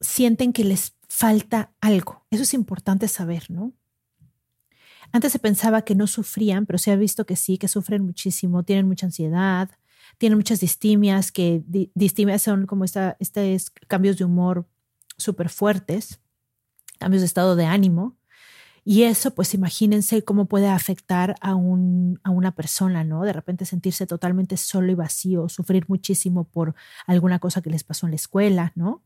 sienten 0.00 0.52
que 0.52 0.64
les 0.64 0.94
falta 1.08 1.72
algo. 1.80 2.24
Eso 2.30 2.42
es 2.42 2.54
importante 2.54 3.08
saber, 3.08 3.50
¿no? 3.50 3.72
Antes 5.12 5.32
se 5.32 5.38
pensaba 5.38 5.82
que 5.82 5.94
no 5.94 6.06
sufrían, 6.06 6.66
pero 6.66 6.78
se 6.78 6.90
ha 6.92 6.96
visto 6.96 7.24
que 7.24 7.34
sí, 7.36 7.56
que 7.56 7.66
sufren 7.68 8.04
muchísimo, 8.04 8.62
tienen 8.62 8.86
mucha 8.86 9.06
ansiedad, 9.06 9.70
tienen 10.18 10.36
muchas 10.38 10.60
distimias, 10.60 11.32
que 11.32 11.62
di- 11.66 11.90
distimias 11.94 12.42
son 12.42 12.66
como 12.66 12.84
esta, 12.84 13.16
estos 13.18 13.70
cambios 13.86 14.18
de 14.18 14.24
humor 14.24 14.66
súper 15.18 15.48
fuertes, 15.50 16.20
cambios 16.98 17.22
de 17.22 17.26
estado 17.26 17.56
de 17.56 17.66
ánimo. 17.66 18.16
Y 18.84 19.02
eso, 19.02 19.34
pues 19.34 19.52
imagínense 19.52 20.24
cómo 20.24 20.46
puede 20.46 20.68
afectar 20.68 21.34
a, 21.42 21.54
un, 21.54 22.20
a 22.24 22.30
una 22.30 22.54
persona, 22.54 23.04
¿no? 23.04 23.22
De 23.24 23.34
repente 23.34 23.66
sentirse 23.66 24.06
totalmente 24.06 24.56
solo 24.56 24.90
y 24.90 24.94
vacío, 24.94 25.50
sufrir 25.50 25.84
muchísimo 25.88 26.44
por 26.44 26.74
alguna 27.06 27.38
cosa 27.38 27.60
que 27.60 27.68
les 27.68 27.84
pasó 27.84 28.06
en 28.06 28.12
la 28.12 28.16
escuela, 28.16 28.72
¿no? 28.76 29.02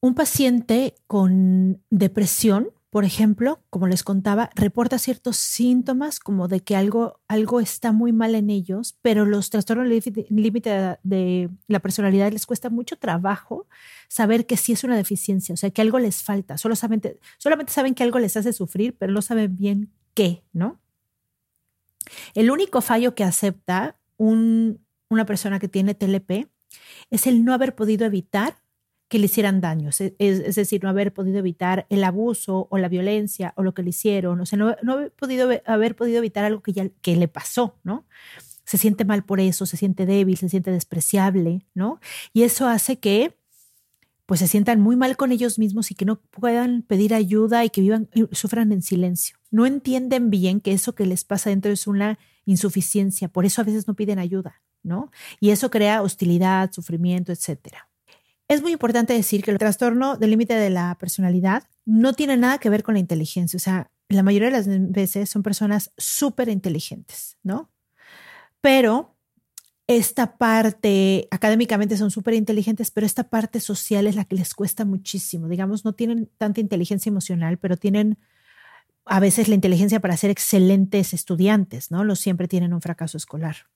Un 0.00 0.14
paciente 0.14 0.94
con 1.06 1.82
depresión, 1.88 2.68
por 2.96 3.04
ejemplo, 3.04 3.62
como 3.68 3.88
les 3.88 4.02
contaba, 4.02 4.48
reporta 4.54 4.98
ciertos 4.98 5.36
síntomas 5.36 6.18
como 6.18 6.48
de 6.48 6.60
que 6.60 6.76
algo, 6.76 7.20
algo 7.28 7.60
está 7.60 7.92
muy 7.92 8.10
mal 8.10 8.34
en 8.34 8.48
ellos, 8.48 8.96
pero 9.02 9.26
los 9.26 9.50
trastornos 9.50 9.86
límite 10.30 10.98
de, 11.02 11.50
la 11.66 11.80
personalidad 11.80 12.32
les 12.32 12.46
cuesta 12.46 12.70
mucho 12.70 12.96
trabajo 12.96 13.66
saber 14.08 14.46
que 14.46 14.56
sí 14.56 14.72
es 14.72 14.82
una 14.82 14.96
deficiencia, 14.96 15.52
o 15.52 15.58
sea, 15.58 15.68
que 15.68 15.82
algo 15.82 15.98
les 15.98 16.22
falta. 16.22 16.56
Saben, 16.56 17.02
solamente 17.36 17.70
saben 17.70 17.94
que 17.94 18.02
algo 18.02 18.18
les 18.18 18.34
hace 18.34 18.54
sufrir, 18.54 18.96
pero 18.96 19.12
no 19.12 19.20
saben 19.20 19.58
bien 19.58 19.92
qué, 20.14 20.42
¿no? 20.54 20.80
El 22.32 22.50
único 22.50 22.80
fallo 22.80 23.14
que 23.14 23.24
acepta 23.24 23.98
un, 24.16 24.80
una 25.10 25.26
persona 25.26 25.58
que 25.58 25.68
tiene 25.68 25.94
TLP 25.94 26.48
es 27.10 27.26
el 27.26 27.44
no 27.44 27.52
haber 27.52 27.74
podido 27.74 28.06
evitar 28.06 28.56
que 29.08 29.18
le 29.18 29.26
hicieran 29.26 29.60
daños, 29.60 30.00
es, 30.00 30.14
es, 30.18 30.56
decir, 30.56 30.82
no 30.82 30.88
haber 30.88 31.12
podido 31.12 31.38
evitar 31.38 31.86
el 31.90 32.02
abuso 32.02 32.66
o 32.70 32.78
la 32.78 32.88
violencia 32.88 33.52
o 33.56 33.62
lo 33.62 33.72
que 33.72 33.82
le 33.82 33.90
hicieron, 33.90 34.40
o 34.40 34.46
sea, 34.46 34.58
no, 34.58 34.74
no 34.82 34.92
haber, 34.94 35.12
podido, 35.12 35.48
haber 35.64 35.94
podido 35.94 36.18
evitar 36.18 36.44
algo 36.44 36.62
que 36.62 36.72
ya 36.72 36.88
que 37.02 37.14
le 37.14 37.28
pasó, 37.28 37.78
¿no? 37.84 38.06
Se 38.64 38.78
siente 38.78 39.04
mal 39.04 39.24
por 39.24 39.38
eso, 39.38 39.64
se 39.64 39.76
siente 39.76 40.06
débil, 40.06 40.36
se 40.36 40.48
siente 40.48 40.72
despreciable, 40.72 41.64
¿no? 41.72 42.00
Y 42.32 42.42
eso 42.42 42.66
hace 42.66 42.98
que 42.98 43.36
pues 44.26 44.40
se 44.40 44.48
sientan 44.48 44.80
muy 44.80 44.96
mal 44.96 45.16
con 45.16 45.30
ellos 45.30 45.56
mismos 45.56 45.92
y 45.92 45.94
que 45.94 46.04
no 46.04 46.20
puedan 46.20 46.82
pedir 46.82 47.14
ayuda 47.14 47.64
y 47.64 47.70
que 47.70 47.80
vivan 47.80 48.08
y 48.12 48.26
sufran 48.34 48.72
en 48.72 48.82
silencio. 48.82 49.36
No 49.52 49.66
entienden 49.66 50.30
bien 50.30 50.60
que 50.60 50.72
eso 50.72 50.96
que 50.96 51.06
les 51.06 51.24
pasa 51.24 51.50
dentro 51.50 51.70
es 51.70 51.86
una 51.86 52.18
insuficiencia, 52.44 53.28
por 53.28 53.46
eso 53.46 53.60
a 53.60 53.64
veces 53.64 53.86
no 53.86 53.94
piden 53.94 54.18
ayuda, 54.18 54.62
¿no? 54.82 55.12
Y 55.38 55.50
eso 55.50 55.70
crea 55.70 56.02
hostilidad, 56.02 56.72
sufrimiento, 56.72 57.30
etcétera. 57.30 57.88
Es 58.48 58.62
muy 58.62 58.72
importante 58.72 59.12
decir 59.12 59.42
que 59.42 59.50
el 59.50 59.58
trastorno 59.58 60.16
del 60.16 60.30
límite 60.30 60.54
de 60.54 60.70
la 60.70 60.96
personalidad 60.98 61.64
no 61.84 62.12
tiene 62.12 62.36
nada 62.36 62.58
que 62.58 62.70
ver 62.70 62.82
con 62.82 62.94
la 62.94 63.00
inteligencia. 63.00 63.56
O 63.56 63.60
sea, 63.60 63.90
la 64.08 64.22
mayoría 64.22 64.48
de 64.48 64.56
las 64.56 64.66
veces 64.68 65.28
son 65.28 65.42
personas 65.42 65.92
súper 65.96 66.48
inteligentes, 66.48 67.38
¿no? 67.42 67.72
Pero 68.60 69.16
esta 69.88 70.36
parte, 70.36 71.28
académicamente 71.30 71.96
son 71.96 72.10
súper 72.10 72.34
inteligentes, 72.34 72.90
pero 72.90 73.06
esta 73.06 73.30
parte 73.30 73.60
social 73.60 74.06
es 74.06 74.16
la 74.16 74.24
que 74.24 74.36
les 74.36 74.54
cuesta 74.54 74.84
muchísimo. 74.84 75.48
Digamos, 75.48 75.84
no 75.84 75.92
tienen 75.92 76.30
tanta 76.38 76.60
inteligencia 76.60 77.10
emocional, 77.10 77.58
pero 77.58 77.76
tienen 77.76 78.18
a 79.04 79.20
veces 79.20 79.48
la 79.48 79.54
inteligencia 79.54 80.00
para 80.00 80.16
ser 80.16 80.30
excelentes 80.30 81.14
estudiantes, 81.14 81.90
¿no? 81.90 82.02
Los 82.02 82.18
siempre 82.18 82.48
tienen 82.48 82.74
un 82.74 82.80
fracaso 82.80 83.16
escolar. 83.16 83.68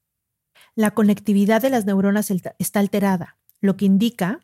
La 0.75 0.93
conectividad 0.93 1.62
de 1.62 1.71
las 1.71 1.87
neuronas 1.87 2.31
está 2.31 2.81
alterada, 2.81 3.39
lo 3.61 3.77
que 3.77 3.85
indica 3.85 4.41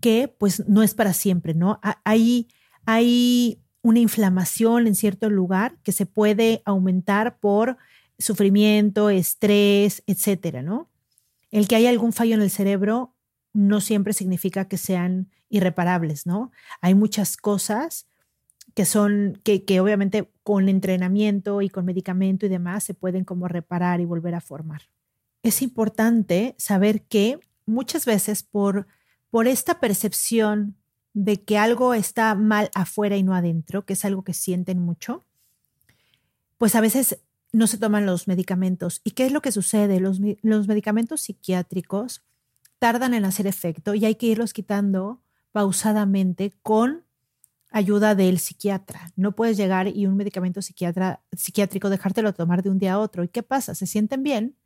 que 0.00 0.34
pues 0.38 0.66
no 0.68 0.82
es 0.82 0.94
para 0.94 1.12
siempre, 1.12 1.54
¿no? 1.54 1.80
Hay, 2.04 2.48
hay 2.84 3.60
una 3.82 4.00
inflamación 4.00 4.86
en 4.86 4.94
cierto 4.94 5.30
lugar 5.30 5.78
que 5.82 5.92
se 5.92 6.06
puede 6.06 6.62
aumentar 6.64 7.38
por 7.38 7.76
sufrimiento, 8.18 9.10
estrés, 9.10 10.02
etcétera, 10.06 10.62
¿no? 10.62 10.90
El 11.50 11.68
que 11.68 11.76
haya 11.76 11.90
algún 11.90 12.12
fallo 12.12 12.34
en 12.34 12.42
el 12.42 12.50
cerebro 12.50 13.14
no 13.52 13.80
siempre 13.80 14.12
significa 14.12 14.68
que 14.68 14.76
sean 14.76 15.30
irreparables, 15.48 16.26
¿no? 16.26 16.50
Hay 16.80 16.94
muchas 16.94 17.36
cosas 17.36 18.06
que 18.74 18.84
son, 18.84 19.40
que, 19.42 19.64
que 19.64 19.80
obviamente 19.80 20.30
con 20.42 20.68
entrenamiento 20.68 21.62
y 21.62 21.70
con 21.70 21.86
medicamento 21.86 22.44
y 22.44 22.50
demás 22.50 22.84
se 22.84 22.94
pueden 22.94 23.24
como 23.24 23.48
reparar 23.48 24.00
y 24.00 24.04
volver 24.04 24.34
a 24.34 24.40
formar. 24.40 24.82
Es 25.42 25.62
importante 25.62 26.54
saber 26.58 27.02
que 27.02 27.38
muchas 27.64 28.04
veces 28.04 28.42
por 28.42 28.86
por 29.36 29.48
esta 29.48 29.80
percepción 29.80 30.76
de 31.12 31.44
que 31.44 31.58
algo 31.58 31.92
está 31.92 32.34
mal 32.34 32.70
afuera 32.74 33.18
y 33.18 33.22
no 33.22 33.34
adentro, 33.34 33.84
que 33.84 33.92
es 33.92 34.06
algo 34.06 34.24
que 34.24 34.32
sienten 34.32 34.78
mucho, 34.78 35.26
pues 36.56 36.74
a 36.74 36.80
veces 36.80 37.18
no 37.52 37.66
se 37.66 37.76
toman 37.76 38.06
los 38.06 38.28
medicamentos. 38.28 39.02
¿Y 39.04 39.10
qué 39.10 39.26
es 39.26 39.32
lo 39.32 39.42
que 39.42 39.52
sucede? 39.52 40.00
Los, 40.00 40.20
medicamentos 40.20 41.20
psiquiátricos 41.20 42.22
tardan 42.78 43.12
en 43.12 43.26
hacer 43.26 43.46
efecto 43.46 43.94
y 43.94 44.06
hay 44.06 44.14
que 44.14 44.24
irlos 44.24 44.54
quitando 44.54 45.20
pausadamente 45.52 46.54
con 46.62 47.04
ayuda 47.70 48.14
del 48.14 48.38
psiquiatra. 48.38 49.12
No 49.16 49.32
puedes 49.32 49.58
llegar 49.58 49.86
y 49.86 50.06
un 50.06 50.16
medicamento 50.16 50.62
psiquiatra, 50.62 51.20
psiquiátrico 51.36 51.90
dejártelo 51.90 52.32
tomar 52.32 52.62
de 52.62 52.70
un 52.70 52.78
día 52.78 52.94
a 52.94 53.00
otro. 53.00 53.22
¿Y 53.22 53.28
qué 53.28 53.42
pasa? 53.42 53.74
Se 53.74 53.86
sienten 53.86 54.22
bien, 54.22 54.56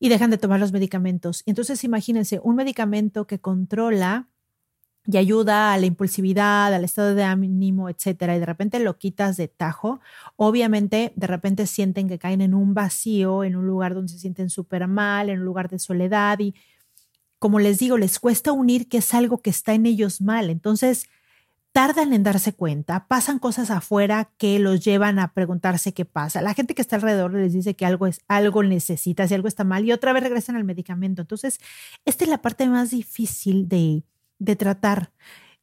y 0.00 0.08
dejan 0.08 0.30
de 0.30 0.38
tomar 0.38 0.60
los 0.60 0.72
medicamentos. 0.72 1.42
Entonces, 1.46 1.82
imagínense, 1.84 2.40
un 2.42 2.56
medicamento 2.56 3.26
que 3.26 3.40
controla 3.40 4.28
y 5.10 5.16
ayuda 5.16 5.72
a 5.72 5.78
la 5.78 5.86
impulsividad, 5.86 6.72
al 6.74 6.84
estado 6.84 7.14
de 7.14 7.24
ánimo, 7.24 7.88
etcétera, 7.88 8.36
y 8.36 8.40
de 8.40 8.46
repente 8.46 8.78
lo 8.78 8.98
quitas 8.98 9.38
de 9.38 9.48
tajo, 9.48 10.00
obviamente 10.36 11.12
de 11.16 11.26
repente 11.26 11.66
sienten 11.66 12.08
que 12.08 12.18
caen 12.18 12.42
en 12.42 12.52
un 12.52 12.74
vacío, 12.74 13.42
en 13.42 13.56
un 13.56 13.66
lugar 13.66 13.94
donde 13.94 14.12
se 14.12 14.18
sienten 14.18 14.50
súper 14.50 14.86
mal, 14.86 15.30
en 15.30 15.38
un 15.38 15.46
lugar 15.46 15.70
de 15.70 15.78
soledad 15.78 16.38
y 16.40 16.54
como 17.38 17.58
les 17.60 17.78
digo, 17.78 17.96
les 17.96 18.18
cuesta 18.18 18.52
unir 18.52 18.88
que 18.88 18.98
es 18.98 19.14
algo 19.14 19.40
que 19.42 19.50
está 19.50 19.72
en 19.72 19.86
ellos 19.86 20.20
mal. 20.20 20.50
Entonces, 20.50 21.08
tardan 21.78 22.12
en 22.12 22.24
darse 22.24 22.52
cuenta, 22.52 23.06
pasan 23.06 23.38
cosas 23.38 23.70
afuera 23.70 24.32
que 24.36 24.58
los 24.58 24.84
llevan 24.84 25.20
a 25.20 25.32
preguntarse 25.32 25.94
qué 25.94 26.04
pasa. 26.04 26.42
La 26.42 26.52
gente 26.52 26.74
que 26.74 26.82
está 26.82 26.96
alrededor 26.96 27.32
les 27.32 27.52
dice 27.52 27.76
que 27.76 27.86
algo 27.86 28.08
es 28.08 28.20
algo 28.26 28.64
necesita, 28.64 29.28
si 29.28 29.34
algo 29.34 29.46
está 29.46 29.62
mal 29.62 29.84
y 29.84 29.92
otra 29.92 30.12
vez 30.12 30.24
regresan 30.24 30.56
al 30.56 30.64
medicamento. 30.64 31.22
Entonces, 31.22 31.60
esta 32.04 32.24
es 32.24 32.30
la 32.30 32.42
parte 32.42 32.66
más 32.66 32.90
difícil 32.90 33.68
de, 33.68 34.02
de 34.40 34.56
tratar, 34.56 35.12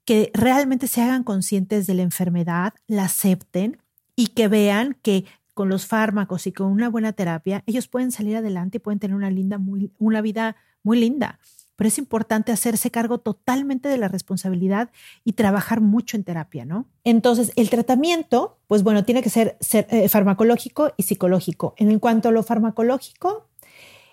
que 0.05 0.31
realmente 0.34 0.88
se 0.88 1.01
hagan 1.01 1.25
conscientes 1.25 1.86
de 1.86 1.95
la 1.95 2.03
enfermedad, 2.03 2.75
la 2.88 3.03
acepten 3.03 3.81
y 4.15 4.27
que 4.27 4.48
vean 4.48 4.95
que 5.01 5.25
con 5.53 5.67
los 5.67 5.86
fármacos 5.86 6.48
y 6.48 6.53
con 6.53 6.67
una 6.67 6.88
buena 6.88 7.12
terapia, 7.12 7.62
ellos 7.65 7.89
pueden 7.89 8.13
salir 8.13 8.38
adelante 8.38 8.77
y 8.77 8.79
pueden 8.79 9.00
tener 9.00 9.17
una 9.17 9.31
linda, 9.31 9.57
muy, 9.57 9.91
una 10.00 10.22
vida 10.22 10.55
muy 10.81 10.98
linda 10.98 11.39
pero 11.75 11.88
es 11.88 11.98
importante 11.98 12.51
hacerse 12.51 12.91
cargo 12.91 13.20
totalmente 13.20 13.89
de 13.89 13.98
la 13.98 14.08
responsabilidad 14.08 14.89
y 15.24 15.34
trabajar 15.34 15.82
mucho 15.82 16.17
en 16.17 16.24
terapia, 16.24 16.65
¿no? 16.65 16.86
Entonces, 17.03 17.51
el 17.55 17.70
tratamiento, 17.70 18.58
pues 18.67 18.84
bueno, 18.84 19.03
tiene 19.03 19.22
que 19.22 19.29
ser, 19.29 19.58
eh, 19.72 20.10
farmacológico 20.10 20.94
y 20.98 21.03
psicológico. 21.03 21.74
En 21.77 22.00
cuanto 22.00 22.29
a 22.29 22.32
lo 22.32 22.44
farmacológico, 22.44 23.48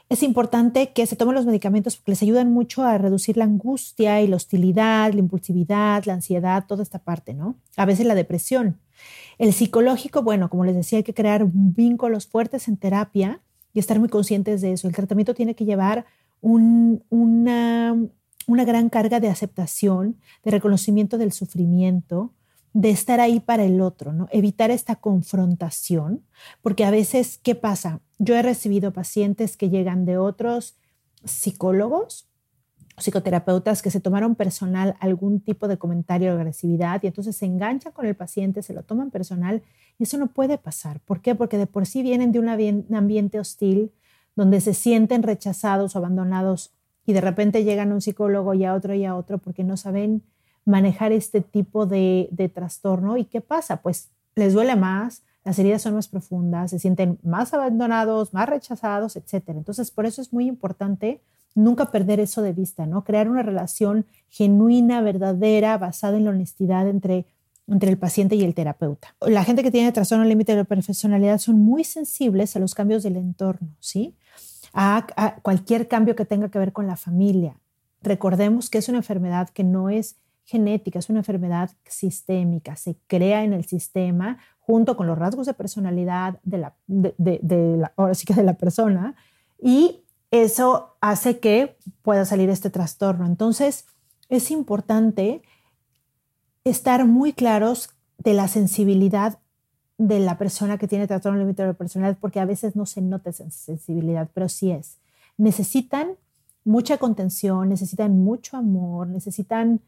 es 0.08 0.22
importante 0.22 0.92
que 0.92 1.06
se 1.06 1.16
tomen 1.16 1.34
los 1.34 1.46
medicamentos 1.46 1.96
porque 1.96 2.12
les 2.12 2.22
ayudan 2.22 2.52
mucho 2.52 2.82
a 2.82 2.98
reducir 2.98 3.38
la 3.38 3.44
angustia 3.44 4.20
y 4.20 4.26
la 4.26 4.36
hostilidad, 4.36 5.10
la 5.12 5.20
impulsividad, 5.20 6.04
la 6.04 6.12
ansiedad, 6.12 6.66
toda 6.66 6.82
esta 6.82 6.98
parte, 6.98 7.32
¿no? 7.32 7.56
A 7.76 7.86
veces 7.86 8.04
la 8.04 8.14
depresión. 8.14 8.78
El 9.38 9.54
psicológico, 9.54 10.22
bueno, 10.22 10.50
como 10.50 10.64
les 10.64 10.76
decía, 10.76 10.98
hay 10.98 11.02
que 11.02 11.14
crear 11.14 11.46
vínculos 11.46 12.26
fuertes 12.26 12.68
en 12.68 12.76
terapia 12.76 13.40
y 13.72 13.78
estar 13.78 13.98
muy 13.98 14.10
conscientes 14.10 14.60
de 14.60 14.72
eso. 14.72 14.86
El 14.86 14.94
tratamiento 14.94 15.32
tiene 15.32 15.54
que 15.54 15.64
llevar 15.64 16.04
una, 16.42 17.96
gran 18.46 18.90
carga 18.90 19.20
de 19.20 19.28
aceptación, 19.28 20.18
de 20.44 20.50
reconocimiento 20.50 21.16
del 21.16 21.32
sufrimiento, 21.32 22.34
de 22.74 22.90
estar 22.90 23.20
ahí 23.20 23.40
para 23.40 23.64
el 23.64 23.80
otro, 23.80 24.12
¿no? 24.12 24.28
Evitar 24.32 24.70
esta 24.70 24.96
confrontación, 24.96 26.24
porque 26.60 26.84
a 26.84 26.90
veces, 26.90 27.38
¿qué 27.42 27.54
pasa? 27.54 28.00
Yo 28.18 28.34
he 28.34 28.42
recibido 28.42 28.92
pacientes 28.92 29.56
que 29.56 29.70
llegan 29.70 30.04
de 30.04 30.18
otros 30.18 30.76
psicólogos, 31.24 32.28
psicoterapeutas 32.98 33.82
que 33.82 33.90
se 33.90 34.00
tomaron 34.00 34.34
personal 34.34 34.96
algún 35.00 35.40
tipo 35.40 35.68
de 35.68 35.78
comentario 35.78 36.28
de 36.28 36.40
agresividad 36.40 37.02
y 37.02 37.06
entonces 37.06 37.36
se 37.36 37.46
enganchan 37.46 37.92
con 37.92 38.06
el 38.06 38.14
paciente, 38.14 38.62
se 38.62 38.74
lo 38.74 38.82
toman 38.82 39.10
personal 39.10 39.62
y 39.98 40.04
eso 40.04 40.18
no 40.18 40.28
puede 40.28 40.58
pasar. 40.58 41.00
¿Por 41.00 41.20
qué? 41.20 41.34
Porque 41.34 41.58
de 41.58 41.66
por 41.66 41.86
sí 41.86 42.02
vienen 42.02 42.32
de 42.32 42.38
un 42.38 42.48
ambiente 42.48 43.40
hostil 43.40 43.92
donde 44.34 44.60
se 44.60 44.74
sienten 44.74 45.22
rechazados 45.22 45.94
o 45.94 45.98
abandonados 45.98 46.72
y 47.04 47.12
de 47.12 47.20
repente 47.20 47.64
llegan 47.64 47.90
a 47.90 47.94
un 47.94 48.00
psicólogo 48.00 48.54
y 48.54 48.64
a 48.64 48.74
otro 48.74 48.94
y 48.94 49.04
a 49.04 49.16
otro 49.16 49.38
porque 49.38 49.64
no 49.64 49.76
saben 49.76 50.22
manejar 50.64 51.12
este 51.12 51.40
tipo 51.40 51.86
de, 51.86 52.50
trastorno. 52.54 53.16
¿Y 53.16 53.24
qué 53.24 53.40
pasa? 53.40 53.82
Pues 53.82 54.10
les 54.34 54.52
duele 54.52 54.76
más, 54.76 55.22
las 55.44 55.58
heridas 55.58 55.82
son 55.82 55.94
más 55.94 56.08
profundas, 56.08 56.70
se 56.70 56.78
sienten 56.78 57.18
más 57.22 57.52
abandonados, 57.52 58.32
más 58.32 58.48
rechazados, 58.48 59.16
etc. 59.16 59.42
Entonces, 59.48 59.90
por 59.90 60.06
eso 60.06 60.22
es 60.22 60.32
muy 60.32 60.46
importante 60.46 61.20
nunca 61.54 61.90
perder 61.90 62.20
eso 62.20 62.40
de 62.40 62.52
vista, 62.52 62.86
¿no? 62.86 63.04
Crear 63.04 63.28
una 63.28 63.42
relación 63.42 64.06
genuina, 64.30 65.02
verdadera, 65.02 65.76
basada 65.76 66.16
en 66.16 66.24
la 66.24 66.30
honestidad 66.30 66.88
entre, 66.88 67.26
entre 67.66 67.90
el 67.90 67.98
paciente 67.98 68.36
y 68.36 68.44
el 68.44 68.54
terapeuta. 68.54 69.14
La 69.20 69.44
gente 69.44 69.62
que 69.62 69.70
tiene 69.70 69.92
trastorno 69.92 70.24
límite 70.24 70.52
de 70.52 70.58
la 70.58 70.64
personalidad 70.64 71.38
son 71.38 71.58
muy 71.58 71.84
sensibles 71.84 72.56
a 72.56 72.60
los 72.60 72.74
cambios 72.74 73.02
del 73.02 73.16
entorno, 73.16 73.68
¿sí? 73.80 74.14
A 74.72 75.38
cualquier 75.42 75.88
cambio 75.88 76.16
que 76.16 76.24
tenga 76.24 76.48
que 76.50 76.58
ver 76.58 76.72
con 76.72 76.86
la 76.86 76.96
familia. 76.96 77.56
Recordemos 78.00 78.70
que 78.70 78.78
es 78.78 78.88
una 78.88 78.98
enfermedad 78.98 79.48
que 79.50 79.64
no 79.64 79.88
es 79.88 80.16
genética, 80.44 80.98
es 80.98 81.08
una 81.08 81.20
enfermedad 81.20 81.70
sistémica, 81.86 82.76
se 82.76 82.96
crea 83.06 83.44
en 83.44 83.52
el 83.52 83.64
sistema 83.64 84.38
junto 84.60 84.96
con 84.96 85.06
los 85.06 85.18
rasgos 85.18 85.46
de 85.46 85.54
personalidad 85.54 86.40
de 86.42 86.58
la, 86.58 86.74
de, 86.86 87.76
la, 87.78 87.92
ahora 87.96 88.14
sí 88.14 88.26
que 88.26 88.34
de 88.34 88.42
la 88.42 88.54
persona 88.54 89.14
y 89.60 90.02
eso 90.30 90.96
hace 91.00 91.38
que 91.38 91.76
pueda 92.02 92.24
salir 92.24 92.48
este 92.48 92.70
trastorno. 92.70 93.26
Entonces, 93.26 93.86
es 94.28 94.50
importante 94.50 95.42
estar 96.64 97.06
muy 97.06 97.32
claros 97.32 97.90
de 98.18 98.34
la 98.34 98.48
sensibilidad 98.48 99.38
de 99.98 100.20
la 100.20 100.38
persona 100.38 100.78
que 100.78 100.88
tiene 100.88 101.06
trastorno 101.06 101.38
límite 101.38 101.64
de 101.64 101.74
personalidad, 101.74 102.18
porque 102.20 102.40
a 102.40 102.44
veces 102.44 102.76
no 102.76 102.86
se 102.86 103.00
nota 103.00 103.30
esa 103.30 103.50
sensibilidad, 103.50 104.28
pero 104.34 104.48
sí 104.48 104.70
es. 104.70 104.98
Necesitan 105.36 106.12
mucha 106.64 106.98
contención, 106.98 107.68
necesitan 107.68 108.18
mucho 108.18 108.56
amor, 108.56 109.08
necesitan 109.08 109.80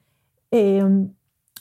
Em, 0.56 1.12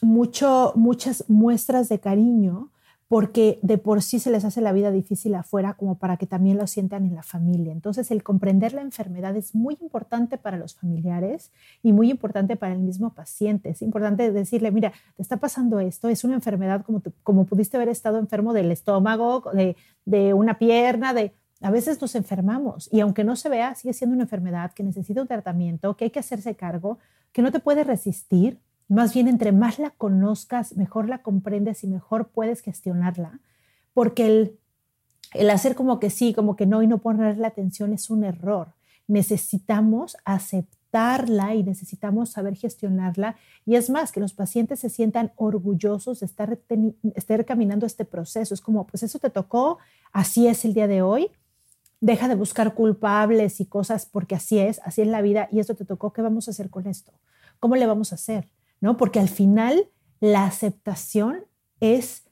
mucho, 0.03 0.73
muchas 0.75 1.27
muestras 1.27 1.89
de 1.89 1.99
cariño 1.99 2.69
porque 3.13 3.59
de 3.61 3.77
por 3.77 4.01
sí 4.01 4.17
se 4.17 4.31
les 4.31 4.43
hace 4.43 4.59
la 4.59 4.71
vida 4.71 4.89
difícil 4.89 5.35
afuera 5.35 5.75
como 5.75 5.99
para 5.99 6.17
que 6.17 6.25
también 6.25 6.57
lo 6.57 6.65
sientan 6.65 7.05
en 7.05 7.13
la 7.13 7.21
familia. 7.21 7.71
Entonces 7.71 8.09
el 8.09 8.23
comprender 8.23 8.73
la 8.73 8.81
enfermedad 8.81 9.37
es 9.37 9.53
muy 9.53 9.77
importante 9.81 10.39
para 10.39 10.57
los 10.57 10.73
familiares 10.73 11.51
y 11.83 11.93
muy 11.93 12.09
importante 12.09 12.55
para 12.55 12.73
el 12.73 12.79
mismo 12.79 13.13
paciente. 13.13 13.69
Es 13.69 13.83
importante 13.83 14.31
decirle, 14.31 14.71
mira, 14.71 14.93
te 15.15 15.21
está 15.21 15.37
pasando 15.37 15.79
esto, 15.79 16.09
es 16.09 16.23
una 16.23 16.33
enfermedad 16.33 16.83
como, 16.83 17.03
como 17.21 17.45
pudiste 17.45 17.77
haber 17.77 17.89
estado 17.89 18.17
enfermo 18.17 18.51
del 18.51 18.71
estómago, 18.71 19.43
de, 19.53 19.75
de 20.05 20.33
una 20.33 20.57
pierna, 20.57 21.13
de... 21.13 21.33
A 21.61 21.69
veces 21.69 22.01
nos 22.01 22.15
enfermamos 22.15 22.89
y 22.91 23.01
aunque 23.01 23.23
no 23.23 23.35
se 23.35 23.47
vea, 23.47 23.75
sigue 23.75 23.93
siendo 23.93 24.15
una 24.15 24.23
enfermedad 24.23 24.71
que 24.73 24.81
necesita 24.81 25.21
un 25.21 25.27
tratamiento, 25.27 25.95
que 25.95 26.05
hay 26.05 26.09
que 26.09 26.19
hacerse 26.19 26.55
cargo, 26.55 26.97
que 27.31 27.43
no 27.43 27.51
te 27.51 27.59
puede 27.59 27.83
resistir, 27.83 28.59
más 28.93 29.13
bien, 29.13 29.27
entre 29.27 29.51
más 29.51 29.79
la 29.79 29.89
conozcas, 29.89 30.75
mejor 30.75 31.09
la 31.09 31.23
comprendes 31.23 31.83
y 31.83 31.87
mejor 31.87 32.27
puedes 32.29 32.61
gestionarla, 32.61 33.39
porque 33.93 34.25
el, 34.25 34.59
el 35.33 35.49
hacer 35.49 35.75
como 35.75 35.99
que 35.99 36.09
sí, 36.09 36.33
como 36.33 36.55
que 36.55 36.65
no 36.65 36.83
y 36.83 36.87
no 36.87 36.99
ponerle 36.99 37.47
atención 37.47 37.93
es 37.93 38.09
un 38.09 38.23
error. 38.23 38.73
Necesitamos 39.07 40.15
aceptarla 40.25 41.55
y 41.55 41.63
necesitamos 41.63 42.29
saber 42.29 42.55
gestionarla. 42.55 43.35
Y 43.65 43.75
es 43.75 43.89
más, 43.89 44.11
que 44.11 44.19
los 44.19 44.33
pacientes 44.33 44.79
se 44.79 44.89
sientan 44.89 45.31
orgullosos 45.35 46.19
de 46.19 46.27
estar, 46.27 46.59
estar 47.15 47.45
caminando 47.45 47.85
este 47.85 48.05
proceso. 48.05 48.53
Es 48.53 48.61
como, 48.61 48.85
pues 48.85 49.01
eso 49.01 49.17
te 49.17 49.29
tocó, 49.29 49.79
así 50.11 50.47
es 50.47 50.65
el 50.65 50.73
día 50.73 50.87
de 50.87 51.01
hoy. 51.01 51.31
Deja 51.99 52.27
de 52.27 52.35
buscar 52.35 52.75
culpables 52.75 53.59
y 53.59 53.65
cosas 53.65 54.05
porque 54.05 54.35
así 54.35 54.59
es, 54.59 54.79
así 54.83 55.01
es 55.01 55.07
la 55.07 55.21
vida 55.21 55.49
y 55.51 55.59
esto 55.59 55.73
te 55.73 55.85
tocó. 55.85 56.13
¿Qué 56.13 56.21
vamos 56.21 56.47
a 56.47 56.51
hacer 56.51 56.69
con 56.69 56.85
esto? 56.85 57.11
¿Cómo 57.59 57.75
le 57.75 57.87
vamos 57.87 58.11
a 58.11 58.15
hacer? 58.15 58.47
¿No? 58.83 58.97
Porque 58.97 59.21
al 59.21 59.29
final 59.29 59.87
la 60.19 60.45
aceptación 60.45 61.45
es 61.79 62.23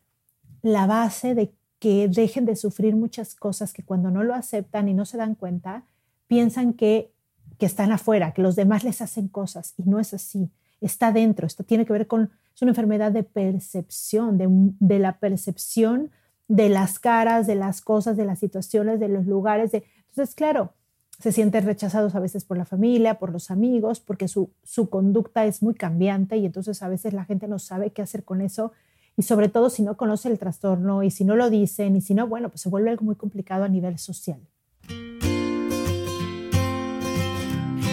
la 0.61 0.85
base 0.85 1.33
de 1.33 1.53
que 1.79 2.09
dejen 2.09 2.43
de 2.43 2.57
sufrir 2.57 2.93
muchas 2.93 3.35
cosas 3.35 3.71
que 3.71 3.83
cuando 3.83 4.11
no 4.11 4.21
lo 4.25 4.35
aceptan 4.35 4.89
y 4.89 4.93
no 4.93 5.05
se 5.05 5.15
dan 5.15 5.35
cuenta, 5.35 5.85
piensan 6.27 6.73
que, 6.73 7.09
que 7.57 7.65
están 7.65 7.93
afuera, 7.93 8.33
que 8.33 8.41
los 8.41 8.57
demás 8.57 8.83
les 8.83 9.01
hacen 9.01 9.29
cosas 9.29 9.75
y 9.77 9.83
no 9.83 9.97
es 9.97 10.13
así. 10.13 10.51
Está 10.81 11.13
dentro, 11.13 11.47
esto 11.47 11.63
tiene 11.63 11.85
que 11.85 11.93
ver 11.93 12.05
con, 12.05 12.31
es 12.53 12.61
una 12.61 12.71
enfermedad 12.71 13.13
de 13.13 13.23
percepción, 13.23 14.37
de, 14.37 14.49
de 14.49 14.99
la 14.99 15.19
percepción 15.19 16.11
de 16.49 16.67
las 16.67 16.99
caras, 16.99 17.47
de 17.47 17.55
las 17.55 17.79
cosas, 17.79 18.17
de 18.17 18.25
las 18.25 18.39
situaciones, 18.39 18.99
de 18.99 19.07
los 19.07 19.25
lugares. 19.25 19.71
De, 19.71 19.85
entonces, 20.09 20.35
claro, 20.35 20.73
se 21.21 21.31
sienten 21.31 21.65
rechazados 21.65 22.15
a 22.15 22.19
veces 22.19 22.43
por 22.43 22.57
la 22.57 22.65
familia, 22.65 23.19
por 23.19 23.31
los 23.31 23.51
amigos, 23.51 23.99
porque 23.99 24.27
su, 24.27 24.49
su 24.63 24.89
conducta 24.89 25.45
es 25.45 25.61
muy 25.61 25.75
cambiante 25.75 26.37
y 26.37 26.45
entonces 26.45 26.81
a 26.81 26.89
veces 26.89 27.13
la 27.13 27.25
gente 27.25 27.47
no 27.47 27.59
sabe 27.59 27.91
qué 27.91 28.01
hacer 28.01 28.23
con 28.23 28.41
eso 28.41 28.71
y 29.15 29.23
sobre 29.23 29.49
todo 29.49 29.69
si 29.69 29.83
no 29.83 29.97
conoce 29.97 30.29
el 30.29 30.39
trastorno 30.39 31.03
y 31.03 31.11
si 31.11 31.23
no 31.23 31.35
lo 31.35 31.49
dicen 31.49 31.95
y 31.95 32.01
si 32.01 32.15
no, 32.15 32.27
bueno, 32.27 32.49
pues 32.49 32.61
se 32.61 32.69
vuelve 32.69 32.89
algo 32.89 33.05
muy 33.05 33.15
complicado 33.15 33.63
a 33.63 33.67
nivel 33.67 33.99
social. 33.99 34.39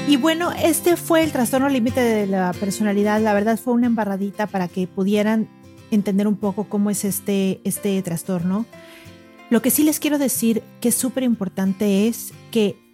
Y 0.09 0.17
bueno, 0.17 0.53
este 0.53 0.97
fue 0.97 1.23
el 1.23 1.33
trastorno 1.33 1.69
límite 1.69 2.01
de 2.01 2.27
la 2.27 2.55
personalidad. 2.59 3.21
La 3.21 3.35
verdad 3.35 3.59
fue 3.59 3.75
una 3.75 3.89
embarradita 3.89 4.47
para 4.47 4.67
que 4.67 4.87
pudieran 4.87 5.49
entender 5.91 6.27
un 6.27 6.37
poco 6.37 6.65
cómo 6.65 6.89
es 6.89 7.05
este, 7.05 7.61
este 7.65 8.01
trastorno. 8.01 8.65
Lo 9.51 9.61
que 9.61 9.71
sí 9.71 9.85
les 9.85 10.01
quiero 10.01 10.17
decir 10.17 10.63
que 10.81 10.89
es 10.89 10.95
súper 10.95 11.25
importante 11.25 12.09
es 12.09 12.33
que 12.51 12.88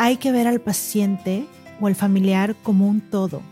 hay 0.00 0.16
que 0.16 0.32
ver 0.32 0.46
al 0.46 0.62
paciente 0.62 1.44
o 1.78 1.86
al 1.86 1.94
familiar 1.94 2.56
como 2.62 2.88
un 2.88 3.02
todo. 3.02 3.42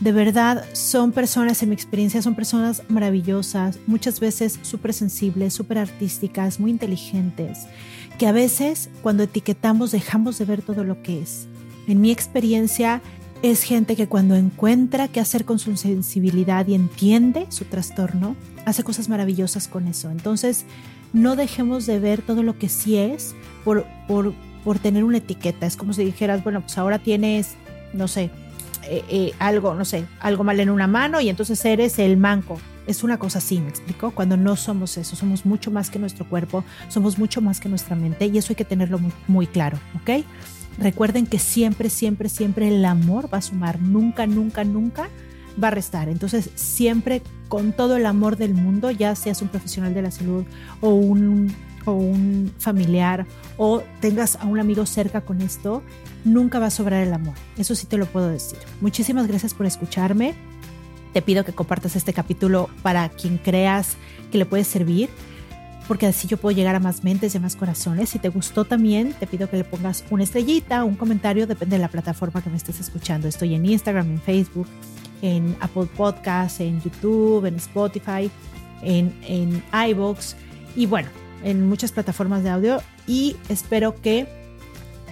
De 0.00 0.10
verdad, 0.10 0.64
son 0.72 1.12
personas, 1.12 1.62
en 1.62 1.68
mi 1.68 1.76
experiencia, 1.76 2.20
son 2.22 2.34
personas 2.34 2.82
maravillosas, 2.88 3.78
muchas 3.86 4.18
veces 4.18 4.58
súper 4.62 4.94
sensibles, 4.94 5.54
súper 5.54 5.78
artísticas, 5.78 6.58
muy 6.58 6.72
inteligentes, 6.72 7.68
que 8.18 8.26
a 8.26 8.32
veces 8.32 8.90
cuando 9.00 9.22
etiquetamos 9.22 9.92
dejamos 9.92 10.38
de 10.40 10.44
ver 10.44 10.62
todo 10.62 10.82
lo 10.82 11.00
que 11.04 11.22
es. 11.22 11.46
En 11.86 12.00
mi 12.00 12.10
experiencia, 12.10 13.00
es 13.42 13.62
gente 13.62 13.94
que 13.94 14.08
cuando 14.08 14.34
encuentra 14.34 15.06
qué 15.06 15.20
hacer 15.20 15.44
con 15.44 15.60
su 15.60 15.76
sensibilidad 15.76 16.66
y 16.66 16.74
entiende 16.74 17.46
su 17.50 17.64
trastorno, 17.64 18.34
hace 18.66 18.82
cosas 18.82 19.08
maravillosas 19.08 19.68
con 19.68 19.86
eso. 19.86 20.10
Entonces, 20.10 20.64
no 21.12 21.36
dejemos 21.36 21.86
de 21.86 22.00
ver 22.00 22.22
todo 22.22 22.42
lo 22.42 22.58
que 22.58 22.68
sí 22.68 22.96
es 22.96 23.36
por, 23.64 23.86
por 24.08 24.34
por 24.64 24.78
tener 24.78 25.04
una 25.04 25.18
etiqueta. 25.18 25.66
Es 25.66 25.76
como 25.76 25.92
si 25.92 26.04
dijeras, 26.04 26.42
bueno, 26.42 26.60
pues 26.60 26.78
ahora 26.78 26.98
tienes, 26.98 27.54
no 27.92 28.08
sé, 28.08 28.30
eh, 28.84 29.04
eh, 29.08 29.32
algo, 29.38 29.74
no 29.74 29.84
sé, 29.84 30.04
algo 30.20 30.44
mal 30.44 30.58
en 30.60 30.70
una 30.70 30.86
mano 30.86 31.20
y 31.20 31.28
entonces 31.28 31.64
eres 31.64 31.98
el 31.98 32.16
manco. 32.16 32.58
Es 32.86 33.04
una 33.04 33.16
cosa 33.18 33.38
así, 33.38 33.60
¿me 33.60 33.68
explico? 33.68 34.10
Cuando 34.10 34.36
no 34.36 34.56
somos 34.56 34.96
eso, 34.96 35.14
somos 35.14 35.46
mucho 35.46 35.70
más 35.70 35.88
que 35.88 36.00
nuestro 36.00 36.28
cuerpo, 36.28 36.64
somos 36.88 37.16
mucho 37.16 37.40
más 37.40 37.60
que 37.60 37.68
nuestra 37.68 37.94
mente 37.94 38.26
y 38.26 38.38
eso 38.38 38.52
hay 38.52 38.56
que 38.56 38.64
tenerlo 38.64 38.98
muy, 38.98 39.12
muy 39.28 39.46
claro, 39.46 39.78
¿ok? 40.00 40.24
Recuerden 40.78 41.26
que 41.26 41.38
siempre, 41.38 41.90
siempre, 41.90 42.28
siempre 42.28 42.68
el 42.68 42.84
amor 42.84 43.32
va 43.32 43.38
a 43.38 43.42
sumar, 43.42 43.80
nunca, 43.80 44.26
nunca, 44.26 44.64
nunca 44.64 45.08
va 45.62 45.68
a 45.68 45.70
restar. 45.70 46.08
Entonces, 46.08 46.50
siempre 46.54 47.22
con 47.48 47.72
todo 47.72 47.96
el 47.96 48.06
amor 48.06 48.36
del 48.36 48.54
mundo, 48.54 48.90
ya 48.90 49.14
seas 49.14 49.42
un 49.42 49.48
profesional 49.48 49.94
de 49.94 50.02
la 50.02 50.10
salud 50.10 50.44
o 50.80 50.90
un 50.90 51.54
o 51.84 51.92
un 51.92 52.52
familiar 52.58 53.26
o 53.56 53.82
tengas 54.00 54.36
a 54.36 54.46
un 54.46 54.58
amigo 54.58 54.86
cerca 54.86 55.20
con 55.22 55.40
esto, 55.40 55.82
nunca 56.24 56.58
va 56.58 56.66
a 56.66 56.70
sobrar 56.70 57.02
el 57.02 57.12
amor. 57.12 57.34
Eso 57.56 57.74
sí 57.74 57.86
te 57.86 57.98
lo 57.98 58.06
puedo 58.06 58.28
decir. 58.28 58.58
Muchísimas 58.80 59.26
gracias 59.26 59.54
por 59.54 59.66
escucharme. 59.66 60.34
Te 61.12 61.22
pido 61.22 61.44
que 61.44 61.52
compartas 61.52 61.94
este 61.96 62.12
capítulo 62.12 62.70
para 62.82 63.08
quien 63.10 63.38
creas 63.38 63.96
que 64.30 64.38
le 64.38 64.46
puede 64.46 64.64
servir. 64.64 65.10
porque 65.88 66.06
así 66.06 66.28
yo 66.28 66.36
puedo 66.36 66.56
llegar 66.56 66.74
a 66.74 66.80
más 66.80 67.04
mentes 67.04 67.34
y 67.34 67.38
a 67.38 67.40
más 67.40 67.56
corazones. 67.56 68.10
Si 68.10 68.18
te 68.18 68.28
gustó 68.28 68.64
también, 68.64 69.14
te 69.14 69.26
pido 69.26 69.50
que 69.50 69.56
le 69.56 69.64
pongas 69.64 70.04
una 70.10 70.24
estrellita, 70.24 70.84
un 70.84 70.94
comentario, 70.94 71.46
depende 71.46 71.76
de 71.76 71.82
la 71.82 71.88
plataforma 71.88 72.42
que 72.42 72.50
me 72.50 72.56
estés 72.56 72.80
escuchando. 72.80 73.28
Estoy 73.28 73.54
en 73.54 73.66
Instagram, 73.66 74.08
en 74.10 74.20
Facebook, 74.20 74.66
en 75.20 75.56
Apple 75.60 75.86
Podcasts, 75.96 76.60
en 76.60 76.80
YouTube, 76.80 77.46
en 77.46 77.56
Spotify, 77.56 78.30
en, 78.82 79.14
en 79.26 79.62
iVoox 79.90 80.34
y 80.76 80.86
bueno, 80.86 81.08
en 81.42 81.68
muchas 81.68 81.92
plataformas 81.92 82.42
de 82.42 82.50
audio. 82.50 82.78
Y 83.06 83.36
espero 83.48 84.00
que 84.00 84.26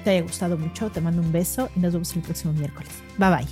te 0.05 0.11
haya 0.11 0.23
gustado 0.23 0.57
mucho. 0.57 0.91
Te 0.91 1.01
mando 1.01 1.23
un 1.23 1.33
beso 1.33 1.69
y 1.77 1.81
nos 1.81 1.93
vemos 1.93 2.15
el 2.17 2.23
próximo 2.23 2.53
miércoles. 2.53 2.91
Bye 3.19 3.31
bye. 3.31 3.47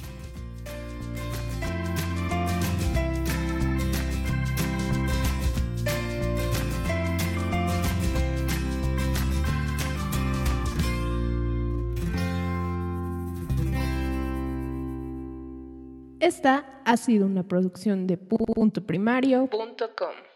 Esta 16.20 16.82
ha 16.84 16.96
sido 16.96 17.26
una 17.26 17.42
producción 17.42 18.06
de 18.06 18.18
puntoprimario.com. 18.18 20.27